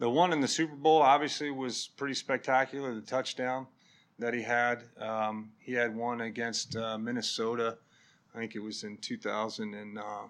the 0.00 0.08
one 0.08 0.32
in 0.32 0.40
the 0.40 0.48
Super 0.48 0.74
Bowl 0.74 1.02
obviously 1.02 1.50
was 1.50 1.88
pretty 1.96 2.14
spectacular. 2.14 2.94
The 2.94 3.02
touchdown 3.02 3.66
that 4.18 4.32
he 4.32 4.42
had, 4.42 4.84
um, 4.98 5.52
he 5.58 5.74
had 5.74 5.94
one 5.94 6.22
against 6.22 6.74
uh, 6.74 6.96
Minnesota. 6.96 7.76
I 8.34 8.38
think 8.38 8.56
it 8.56 8.60
was 8.60 8.82
in 8.82 8.96
2000 8.96 9.74
and 9.74 9.98
uh, 9.98 10.22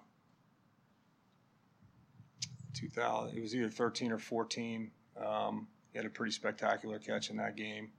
2000. 2.73 3.37
It 3.37 3.41
was 3.41 3.55
either 3.55 3.69
13 3.69 4.11
or 4.11 4.17
14. 4.17 4.91
Um, 5.23 5.67
he 5.91 5.97
had 5.97 6.05
a 6.05 6.09
pretty 6.09 6.31
spectacular 6.31 6.99
catch 6.99 7.29
in 7.29 7.37
that 7.37 7.55
game. 7.55 7.91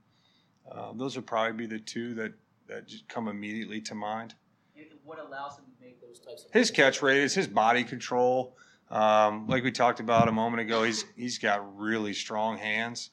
Uh, 0.69 0.93
those 0.93 1.15
would 1.15 1.27
probably 1.27 1.53
be 1.53 1.65
the 1.65 1.79
two 1.79 2.13
that 2.15 2.33
that 2.67 2.87
just 2.87 3.07
come 3.09 3.27
immediately 3.27 3.81
to 3.81 3.95
mind. 3.95 4.35
What 5.03 5.19
allows 5.19 5.57
him 5.57 5.65
to 5.65 5.85
make 5.85 6.01
those 6.01 6.19
types 6.19 6.45
of 6.45 6.51
His 6.51 6.71
catch 6.71 7.01
rate 7.01 7.21
is 7.21 7.33
his 7.33 7.47
body 7.47 7.83
control. 7.83 8.55
Um, 8.89 9.47
like 9.47 9.63
we 9.63 9.71
talked 9.71 9.99
about 9.99 10.29
a 10.29 10.31
moment 10.31 10.61
ago, 10.61 10.83
he's 10.83 11.03
he's 11.17 11.37
got 11.37 11.77
really 11.77 12.13
strong 12.13 12.57
hands. 12.57 13.09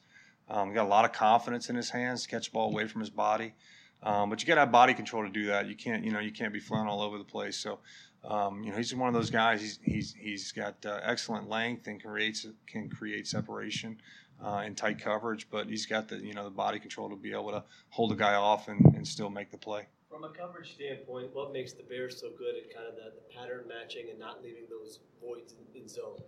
Um, 0.48 0.72
got 0.72 0.84
a 0.84 0.88
lot 0.88 1.04
of 1.04 1.12
confidence 1.12 1.68
in 1.68 1.76
his 1.76 1.90
hands 1.90 2.22
to 2.22 2.28
catch 2.28 2.46
the 2.46 2.52
ball 2.52 2.70
away 2.70 2.86
from 2.86 3.00
his 3.00 3.10
body. 3.10 3.54
Um, 4.02 4.30
but 4.30 4.40
you 4.40 4.46
got 4.46 4.54
to 4.54 4.60
have 4.60 4.72
body 4.72 4.94
control 4.94 5.24
to 5.24 5.30
do 5.30 5.46
that. 5.46 5.66
You 5.66 5.76
can't, 5.76 6.04
you 6.04 6.10
know, 6.10 6.20
you 6.20 6.32
can't 6.32 6.52
be 6.52 6.60
flying 6.60 6.88
all 6.88 7.02
over 7.02 7.18
the 7.18 7.24
place. 7.24 7.56
So, 7.56 7.80
um, 8.24 8.62
you 8.62 8.70
know, 8.70 8.76
he's 8.76 8.94
one 8.94 9.08
of 9.08 9.14
those 9.14 9.30
guys. 9.30 9.60
He's 9.60 9.78
he's 9.82 10.14
he's 10.18 10.52
got 10.52 10.84
uh, 10.84 11.00
excellent 11.02 11.48
length 11.48 11.86
and 11.86 12.02
creates 12.02 12.46
can 12.66 12.88
create 12.90 13.26
separation 13.26 14.00
uh, 14.44 14.62
in 14.66 14.74
tight 14.74 15.00
coverage. 15.00 15.48
But 15.50 15.68
he's 15.68 15.86
got 15.86 16.08
the 16.08 16.16
you 16.16 16.34
know 16.34 16.44
the 16.44 16.50
body 16.50 16.78
control 16.78 17.08
to 17.08 17.16
be 17.16 17.32
able 17.32 17.50
to 17.50 17.64
hold 17.88 18.12
a 18.12 18.16
guy 18.16 18.34
off 18.34 18.68
and, 18.68 18.80
and 18.94 19.06
still 19.06 19.30
make 19.30 19.50
the 19.50 19.58
play. 19.58 19.86
From 20.10 20.24
a 20.24 20.30
coverage 20.30 20.74
standpoint, 20.74 21.34
what 21.34 21.52
makes 21.52 21.72
the 21.72 21.84
Bears 21.84 22.20
so 22.20 22.30
good 22.36 22.56
at 22.56 22.74
kind 22.74 22.88
of 22.88 22.96
the, 22.96 23.12
the 23.14 23.34
pattern 23.34 23.64
matching 23.68 24.10
and 24.10 24.18
not 24.18 24.42
leaving 24.42 24.64
those 24.68 24.98
voids 25.22 25.54
in, 25.74 25.82
in 25.82 25.88
zone? 25.88 26.18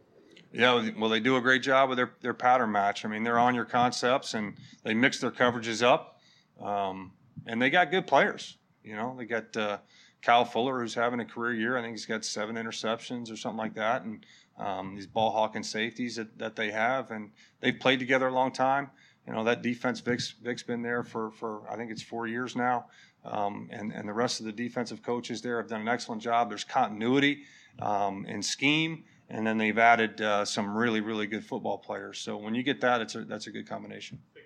Yeah, 0.52 0.90
well, 0.98 1.08
they 1.08 1.20
do 1.20 1.36
a 1.36 1.40
great 1.40 1.62
job 1.62 1.88
with 1.88 1.96
their, 1.96 2.12
their 2.20 2.34
pattern 2.34 2.70
match. 2.70 3.04
I 3.04 3.08
mean, 3.08 3.24
they're 3.24 3.38
on 3.38 3.54
your 3.54 3.64
concepts 3.64 4.34
and 4.34 4.54
they 4.84 4.92
mix 4.92 5.18
their 5.18 5.30
coverages 5.30 5.82
up. 5.82 6.20
Um, 6.60 7.12
and 7.46 7.60
they 7.60 7.70
got 7.70 7.90
good 7.90 8.06
players. 8.06 8.58
You 8.84 8.96
know, 8.96 9.14
they 9.16 9.24
got 9.24 9.56
uh, 9.56 9.78
Kyle 10.22 10.44
Fuller, 10.44 10.80
who's 10.80 10.94
having 10.94 11.20
a 11.20 11.24
career 11.24 11.54
year. 11.54 11.76
I 11.76 11.82
think 11.82 11.92
he's 11.92 12.06
got 12.06 12.24
seven 12.24 12.56
interceptions 12.56 13.30
or 13.30 13.36
something 13.36 13.58
like 13.58 13.74
that. 13.74 14.02
And 14.02 14.24
um, 14.58 14.94
these 14.94 15.06
ball 15.06 15.30
hawking 15.30 15.62
safeties 15.62 16.16
that, 16.16 16.38
that 16.38 16.56
they 16.56 16.70
have. 16.70 17.10
And 17.10 17.30
they've 17.60 17.78
played 17.78 17.98
together 17.98 18.28
a 18.28 18.32
long 18.32 18.52
time. 18.52 18.90
You 19.26 19.32
know, 19.32 19.44
that 19.44 19.62
defense, 19.62 20.00
Vic's, 20.00 20.34
Vic's 20.42 20.62
been 20.62 20.82
there 20.82 21.02
for, 21.02 21.30
for, 21.30 21.68
I 21.70 21.76
think 21.76 21.90
it's 21.90 22.02
four 22.02 22.26
years 22.26 22.56
now. 22.56 22.86
Um, 23.24 23.68
and, 23.70 23.92
and 23.92 24.08
the 24.08 24.12
rest 24.12 24.40
of 24.40 24.46
the 24.46 24.52
defensive 24.52 25.02
coaches 25.02 25.42
there 25.42 25.58
have 25.58 25.68
done 25.68 25.82
an 25.82 25.88
excellent 25.88 26.22
job. 26.22 26.48
There's 26.48 26.64
continuity 26.64 27.42
um, 27.80 28.26
in 28.26 28.42
scheme 28.42 29.04
and 29.32 29.46
then 29.46 29.56
they've 29.56 29.78
added 29.78 30.20
uh, 30.20 30.44
some 30.44 30.76
really, 30.76 31.00
really 31.00 31.26
good 31.26 31.44
football 31.44 31.78
players. 31.78 32.18
So 32.18 32.36
when 32.36 32.54
you 32.54 32.62
get 32.62 32.82
that, 32.82 33.00
it's 33.00 33.14
a, 33.14 33.24
that's 33.24 33.46
a 33.46 33.50
good 33.50 33.66
combination. 33.66 34.20
We 34.34 34.42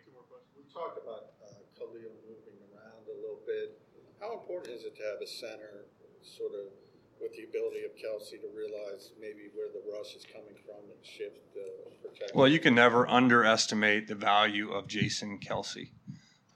talked 0.73 1.03
about 1.03 1.33
uh, 1.43 1.51
Khalil 1.77 2.15
moving 2.23 2.55
around 2.71 3.03
a 3.11 3.17
little 3.21 3.41
bit. 3.45 3.81
How 4.21 4.36
important 4.47 4.79
is 4.79 4.85
it 4.85 4.97
to 4.97 5.03
have 5.03 5.21
a 5.21 5.27
center, 5.27 5.87
sort 6.23 6.53
of, 6.53 6.73
with 7.21 7.35
the 7.35 7.45
ability 7.45 7.85
of 7.85 7.93
Kelce 7.93 8.41
to 8.41 8.49
realize 8.55 9.11
maybe 9.21 9.49
where 9.55 9.69
the 9.69 9.83
rush 9.93 10.15
is 10.15 10.25
coming 10.33 10.55
from 10.65 10.85
and 10.85 11.05
shift 11.05 11.55
the 11.55 11.91
protection? 12.03 12.39
Well, 12.39 12.49
you 12.49 12.61
can 12.61 12.75
never 12.75 13.09
underestimate 13.09 14.07
the 14.07 14.15
value 14.15 14.71
of 14.71 14.87
Jason 14.87 15.39
Kelce 15.39 15.91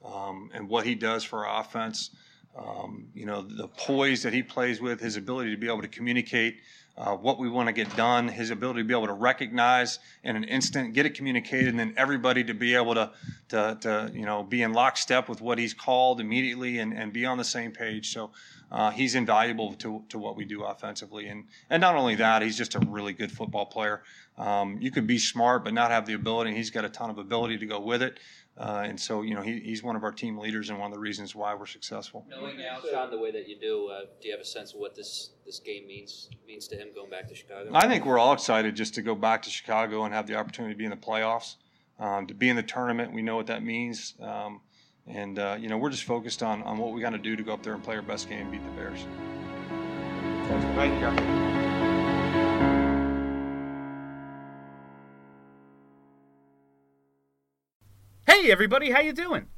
um, 0.05 0.51
and 0.55 0.69
what 0.69 0.87
he 0.87 0.95
does 0.95 1.25
for 1.25 1.47
our 1.47 1.61
offense. 1.63 2.11
Um, 2.57 3.09
you 3.15 3.27
know, 3.27 3.43
the 3.43 3.69
poise 3.69 4.23
that 4.23 4.33
he 4.33 4.43
plays 4.43 4.81
with, 4.81 5.01
his 5.01 5.17
ability 5.17 5.51
to 5.53 5.57
be 5.57 5.69
able 5.69 5.83
to 5.83 5.89
communicate 5.89 6.57
uh, 6.97 7.17
what 7.17 7.39
we 7.39 7.49
want 7.49 7.67
to 7.67 7.73
get 7.73 7.95
done, 7.97 8.29
his 8.29 8.51
ability 8.51 8.81
to 8.81 8.85
be 8.85 8.95
able 8.95 9.07
to 9.07 9.13
recognize 9.13 9.99
in 10.23 10.37
an 10.37 10.45
instant, 10.45 10.93
get 10.93 11.07
it 11.07 11.15
communicated, 11.15 11.69
and 11.69 11.79
then 11.79 11.95
everybody 11.97 12.45
to 12.45 12.55
be 12.55 12.75
able 12.75 12.95
to, 12.95 13.11
to, 13.49 13.79
to 13.81 14.11
you 14.13 14.27
know, 14.27 14.43
be 14.43 14.63
in 14.63 14.73
lockstep 14.73 15.29
with 15.29 15.41
what 15.41 15.59
he's 15.59 15.73
called 15.73 16.21
immediately 16.21 16.79
and, 16.79 16.93
and 16.93 17.13
be 17.13 17.25
on 17.25 17.39
the 17.39 17.45
same 17.45 17.73
page. 17.73 18.13
So 18.13 18.31
uh, 18.71 18.91
he's 18.91 19.15
invaluable 19.15 19.75
to, 19.75 20.05
to 20.11 20.19
what 20.19 20.37
we 20.37 20.45
do 20.45 20.65
offensively. 20.65 21.29
And, 21.29 21.45
and 21.71 21.81
not 21.81 21.97
only 21.97 22.17
that, 22.17 22.43
he's 22.43 22.57
just 22.57 22.75
a 22.75 22.81
really 22.81 23.13
good 23.13 23.33
football 23.33 23.67
player. 23.67 24.03
Um, 24.39 24.79
you 24.81 24.91
can 24.91 25.07
be 25.07 25.19
smart 25.19 25.65
but 25.65 25.75
not 25.75 25.91
have 25.91 26.07
the 26.07 26.15
ability, 26.15 26.51
and 26.51 26.57
he's 26.57 26.71
got 26.71 26.85
a 26.85 26.89
ton 26.89 27.11
of 27.11 27.19
ability 27.19 27.59
to 27.59 27.67
go 27.67 27.81
with 27.81 28.03
it. 28.03 28.19
Uh, 28.61 28.83
and 28.85 29.01
so, 29.01 29.23
you 29.23 29.35
know, 29.35 29.41
he, 29.41 29.59
he's 29.61 29.83
one 29.83 29.97
of 29.97 30.05
our 30.05 30.13
team 30.13 30.37
leaders 30.37 30.69
and 30.69 30.79
one 30.79 30.91
of 30.91 30.95
the 30.95 31.01
reasons 31.01 31.35
why 31.35 31.55
we're 31.55 31.65
successful. 31.65 32.27
Knowing 32.29 32.59
now, 32.59 32.79
Sean, 32.91 33.11
the 33.11 33.19
way 33.19 33.31
that 33.31 33.49
you 33.49 33.59
do, 33.59 33.89
uh, 33.89 34.01
do 34.21 34.29
you 34.29 34.35
have 34.35 34.41
a 34.43 34.45
sense 34.45 34.75
of 34.75 34.81
what 34.81 34.95
this, 34.95 35.31
this 35.47 35.59
game 35.61 35.87
means 35.87 36.29
means 36.47 36.69
to 36.69 36.77
him 36.77 36.89
going 36.95 37.09
back 37.09 37.27
to 37.29 37.35
Chicago? 37.35 37.71
I 37.73 37.89
think 37.89 38.05
we're 38.05 38.19
all 38.19 38.35
excited 38.35 38.77
just 38.77 38.95
to 38.97 39.03
go 39.03 39.15
back 39.15 39.41
to 39.43 39.51
Chicago 39.51 40.05
and 40.05 40.13
have 40.13 40.27
the 40.27 40.35
opportunity 40.35 40.75
to 40.75 40.79
be 40.79 40.85
in 40.85 40.91
the 40.91 40.97
playoffs, 40.99 41.57
um, 41.99 42.27
to 42.27 42.35
be 42.35 42.51
in 42.51 42.57
the 42.57 42.63
tournament. 42.63 43.15
We 43.15 43.23
know 43.23 43.37
what 43.37 43.47
that 43.47 43.63
means. 43.63 44.15
Um, 44.21 44.61
and, 45.07 45.39
uh, 45.39 45.57
you 45.59 45.71
know, 45.71 45.79
we're 45.79 45.89
just 45.89 46.05
focused 46.05 46.43
on, 46.43 46.63
on 46.65 46.77
what 46.77 46.93
we 46.93 47.01
got 47.01 47.11
to 47.11 47.19
do 47.19 47.37
to 47.37 47.43
go 47.43 47.55
up 47.55 47.63
there 47.63 47.73
and 47.73 47.83
play 47.83 47.97
our 47.97 48.03
best 48.03 48.29
game 48.29 48.43
and 48.43 48.53
beat 48.53 48.63
the 48.63 48.71
Bears. 48.73 49.07
Thank 50.77 51.01
you. 51.01 51.70
Hey 58.41 58.51
everybody, 58.51 58.91
how 58.91 59.01
you 59.01 59.13
doing? 59.13 59.49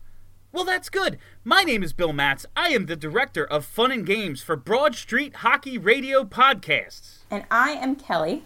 Well, 0.50 0.64
that's 0.64 0.90
good. 0.90 1.16
My 1.44 1.62
name 1.62 1.84
is 1.84 1.92
Bill 1.92 2.12
Matz. 2.12 2.46
I 2.56 2.70
am 2.70 2.86
the 2.86 2.96
director 2.96 3.44
of 3.44 3.64
fun 3.64 3.92
and 3.92 4.04
games 4.04 4.42
for 4.42 4.56
Broad 4.56 4.96
Street 4.96 5.36
Hockey 5.36 5.78
Radio 5.78 6.24
Podcasts. 6.24 7.18
And 7.30 7.44
I 7.48 7.70
am 7.74 7.94
Kelly, 7.94 8.42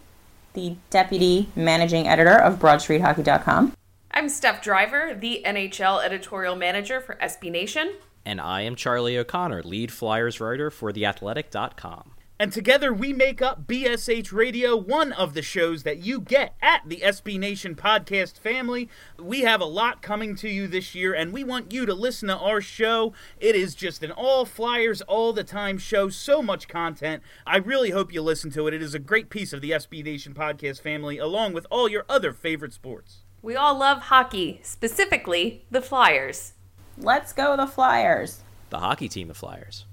the 0.52 0.76
deputy 0.90 1.48
managing 1.56 2.06
editor 2.06 2.38
of 2.38 2.58
BroadStreetHockey.com. 2.58 3.72
I'm 4.10 4.28
Steph 4.28 4.60
Driver, 4.62 5.16
the 5.18 5.40
NHL 5.46 6.04
editorial 6.04 6.54
manager 6.54 7.00
for 7.00 7.14
SB 7.14 7.50
Nation. 7.50 7.94
And 8.26 8.38
I 8.38 8.60
am 8.60 8.76
Charlie 8.76 9.16
O'Connor, 9.16 9.62
lead 9.62 9.90
Flyers 9.90 10.38
writer 10.38 10.70
for 10.70 10.92
TheAthletic.com. 10.92 12.10
And 12.38 12.52
together 12.52 12.92
we 12.92 13.14
make 13.14 13.40
up 13.40 13.66
BSH 13.66 14.30
Radio, 14.30 14.76
one 14.76 15.12
of 15.12 15.32
the 15.32 15.40
shows 15.40 15.84
that 15.84 16.00
you 16.00 16.20
get 16.20 16.54
at 16.60 16.82
the 16.86 16.98
SB 16.98 17.38
Nation 17.38 17.74
podcast 17.74 18.38
family. 18.38 18.90
We 19.18 19.40
have 19.40 19.62
a 19.62 19.66
lot 19.66 20.02
coming 20.02 20.36
to 20.36 20.48
you 20.50 20.66
this 20.66 20.94
year, 20.94 21.14
and 21.14 21.32
we 21.32 21.44
want 21.44 21.72
you 21.72 21.86
to 21.86 21.94
listen 21.94 22.28
to 22.28 22.36
our 22.36 22.60
show. 22.60 23.14
It 23.40 23.56
is 23.56 23.74
just 23.74 24.02
an 24.02 24.10
all 24.10 24.44
Flyers, 24.44 25.00
all 25.00 25.32
the 25.32 25.44
time 25.44 25.78
show, 25.78 26.10
so 26.10 26.42
much 26.42 26.68
content. 26.68 27.22
I 27.46 27.56
really 27.56 27.90
hope 27.90 28.12
you 28.12 28.20
listen 28.20 28.50
to 28.50 28.66
it. 28.66 28.74
It 28.74 28.82
is 28.82 28.94
a 28.94 28.98
great 28.98 29.30
piece 29.30 29.54
of 29.54 29.62
the 29.62 29.70
SB 29.70 30.04
Nation 30.04 30.34
podcast 30.34 30.82
family, 30.82 31.16
along 31.16 31.54
with 31.54 31.66
all 31.70 31.88
your 31.88 32.04
other 32.06 32.34
favorite 32.34 32.74
sports. 32.74 33.20
We 33.40 33.56
all 33.56 33.78
love 33.78 34.02
hockey, 34.02 34.60
specifically 34.62 35.64
the 35.70 35.80
Flyers. 35.80 36.52
Let's 36.98 37.32
go, 37.32 37.56
the 37.56 37.66
Flyers. 37.66 38.40
The 38.68 38.80
hockey 38.80 39.08
team 39.08 39.28
the 39.28 39.34
Flyers. 39.34 39.84